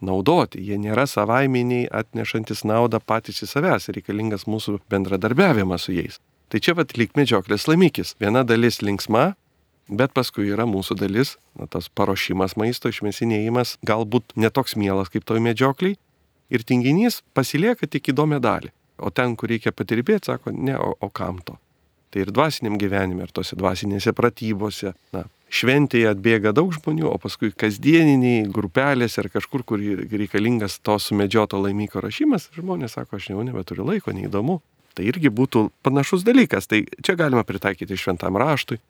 naudoti. 0.05 0.63
Jie 0.63 0.79
nėra 0.81 1.07
savaiminiai 1.09 1.89
atnešantis 2.01 2.65
naudą 2.69 3.01
patys 3.01 3.43
į 3.45 3.51
savęs, 3.51 3.91
reikalingas 3.95 4.47
mūsų 4.51 4.79
bendradarbiavimas 4.91 5.89
su 5.89 5.97
jais. 5.97 6.19
Tai 6.49 6.61
čia 6.65 6.75
vad 6.79 6.95
lyg 6.97 7.13
medžioklės 7.19 7.69
laimikis. 7.69 8.15
Viena 8.21 8.45
dalis 8.47 8.81
linksma, 8.81 9.35
bet 9.89 10.15
paskui 10.17 10.49
yra 10.49 10.65
mūsų 10.69 10.97
dalis, 11.01 11.37
na, 11.59 11.69
tas 11.69 11.91
paruošimas 11.93 12.57
maisto, 12.61 12.89
išmesinėjimas, 12.93 13.77
galbūt 13.87 14.37
netoks 14.37 14.77
mielas 14.81 15.13
kaip 15.13 15.29
toj 15.29 15.43
medžiokliai. 15.45 15.99
Ir 16.49 16.65
tinginys 16.65 17.21
pasilieka 17.37 17.89
tik 17.91 18.09
įdomią 18.15 18.41
dalį. 18.41 18.73
O 18.99 19.13
ten, 19.15 19.37
kur 19.39 19.53
reikia 19.53 19.71
patirbėti, 19.77 20.31
sako, 20.31 20.55
ne, 20.57 20.75
o, 20.81 20.95
o 20.97 21.11
kam 21.13 21.43
to? 21.45 21.59
Tai 22.09 22.23
ir 22.25 22.33
dvasiniam 22.33 22.79
gyvenime, 22.81 23.27
ir 23.27 23.35
tose 23.37 23.57
dvasinėse 23.59 24.15
pratybose. 24.17 24.95
Na, 25.13 25.27
šventėje 25.53 26.11
atbėga 26.13 26.53
daug 26.57 26.73
žmonių, 26.75 27.09
o 27.11 27.17
paskui 27.21 27.51
kasdieniniai 27.57 28.47
grupelės 28.53 29.19
ar 29.21 29.31
kažkur, 29.33 29.65
kur 29.67 29.81
reikalingas 29.81 30.79
to 30.85 30.99
sumedžioto 31.01 31.61
laimiko 31.61 32.03
rašymas, 32.05 32.51
žmonės 32.57 32.99
sako, 32.99 33.19
aš 33.19 33.31
jau 33.33 33.45
nebeturiu 33.47 33.87
laiko, 33.89 34.15
neįdomu. 34.17 34.61
Tai 34.99 35.07
irgi 35.07 35.31
būtų 35.31 35.69
panašus 35.87 36.25
dalykas. 36.27 36.67
Tai 36.67 36.83
čia 37.05 37.15
galima 37.19 37.45
pritaikyti 37.47 37.97
šventam 37.97 38.37
raštui, 38.41 38.81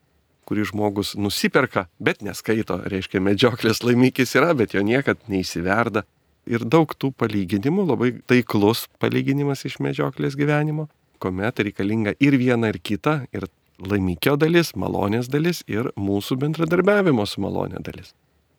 kurį 0.49 0.65
žmogus 0.71 1.13
nusiperka, 1.19 1.85
bet 2.01 2.23
neskaito. 2.25 2.79
Reiškia, 2.89 3.21
medžioklės 3.21 3.83
laimikis 3.85 4.33
yra, 4.39 4.55
bet 4.57 4.73
jo 4.73 4.81
niekad 4.85 5.21
neįsiverda. 5.29 6.07
Ir 6.49 6.63
daug 6.65 6.95
tų 6.97 7.11
palyginimų, 7.13 7.85
labai 7.91 8.13
taiklus 8.25 8.87
palyginimas 8.97 9.67
iš 9.69 9.77
medžioklės 9.85 10.39
gyvenimo 10.39 10.87
kuomet 11.19 11.59
reikalinga 11.59 12.15
ir 12.23 12.37
viena, 12.39 12.71
ir 12.71 12.79
kita, 12.79 13.23
ir 13.35 13.47
laimikio 13.79 14.35
dalis, 14.39 14.73
malonės 14.75 15.29
dalis, 15.31 15.63
ir 15.67 15.91
mūsų 15.99 16.39
bendradarbiavimo 16.43 17.25
su 17.27 17.43
malonė 17.43 17.83
dalis. 17.85 18.13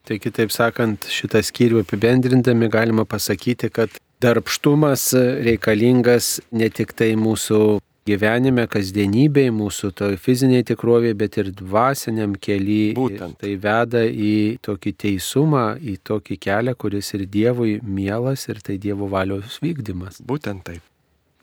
Tai 0.09 0.17
kitaip 0.19 0.53
sakant, 0.55 1.05
šitą 1.13 1.43
skyrių 1.45 1.83
apibendrindami 1.85 2.71
galima 2.73 3.05
pasakyti, 3.05 3.69
kad 3.71 3.93
darbštumas 4.25 5.11
reikalingas 5.45 6.39
ne 6.57 6.71
tik 6.73 6.95
tai 6.97 7.13
mūsų 7.21 7.79
gyvenime, 8.09 8.65
kasdienybėje, 8.71 9.53
mūsų 9.55 9.93
toj 10.01 10.17
fiziniai 10.21 10.65
tikrovėje, 10.67 11.17
bet 11.21 11.39
ir 11.43 11.51
dvasiniam 11.57 12.35
keliui. 12.41 12.95
Būtent. 12.97 13.37
Tai 13.43 13.53
veda 13.61 14.05
į 14.09 14.59
tokį 14.65 14.95
teisumą, 15.05 15.67
į 15.79 15.99
tokį 16.09 16.41
kelią, 16.49 16.77
kuris 16.81 17.13
ir 17.19 17.27
Dievui 17.31 17.79
mielas, 17.85 18.49
ir 18.49 18.63
tai 18.65 18.81
Dievo 18.83 19.09
valios 19.13 19.61
vykdymas. 19.63 20.23
Būtent 20.27 20.65
taip. 20.67 20.87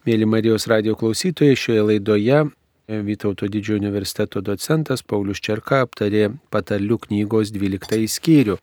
Mėly 0.07 0.27
Marijos 0.29 0.67
radio 0.71 0.95
klausytojai, 0.97 1.57
šioje 1.59 1.83
laidoje 1.91 2.45
Vytauto 2.87 3.47
didžiojo 3.47 3.79
universiteto 3.81 4.39
docentas 4.41 5.01
Paulius 5.03 5.41
Čerka 5.43 5.81
aptarė 5.83 6.29
patarlių 6.55 6.95
knygos 7.03 7.49
12 7.51 8.07
skyrių. 8.07 8.55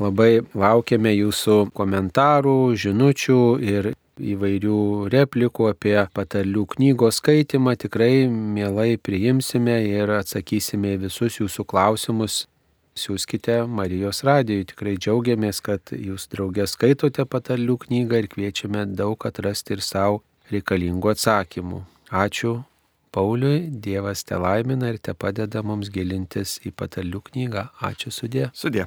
Labai 0.00 0.40
laukiame 0.56 1.12
jūsų 1.12 1.56
komentarų, 1.76 2.54
žinučių 2.80 3.42
ir 3.60 3.88
įvairių 4.16 4.78
replikų 5.12 5.66
apie 5.68 5.98
patarlių 6.16 6.64
knygos 6.72 7.18
skaitimą. 7.20 7.74
Tikrai 7.76 8.24
mielai 8.30 8.96
priimsime 8.96 9.76
ir 9.90 10.14
atsakysime 10.16 10.94
visus 11.04 11.36
jūsų 11.36 11.66
klausimus. 11.68 12.46
Siūskite 12.96 13.58
Marijos 13.68 14.22
radijui. 14.24 14.64
Tikrai 14.72 14.96
džiaugiamės, 14.96 15.60
kad 15.60 15.92
jūs 15.92 16.24
draugės 16.32 16.72
skaitote 16.78 17.28
patarlių 17.28 17.76
knygą 17.84 18.24
ir 18.24 18.32
kviečiame 18.32 18.88
daug 18.96 19.28
atrasti 19.28 19.76
ir 19.76 19.84
savo 19.84 20.22
reikalingų 20.48 21.12
atsakymų. 21.12 21.84
Ačiū 22.08 22.56
Pauliui, 23.18 23.66
Dievas 23.84 24.20
te 24.22 24.36
laimina 24.38 24.92
ir 24.92 25.00
te 25.02 25.10
padeda 25.24 25.64
mums 25.66 25.88
gilintis 25.90 26.52
į 26.62 26.70
patalių 26.78 27.24
knygą. 27.32 27.64
Ačiū 27.88 28.14
sudė. 28.14 28.44
Sudė. 28.54 28.84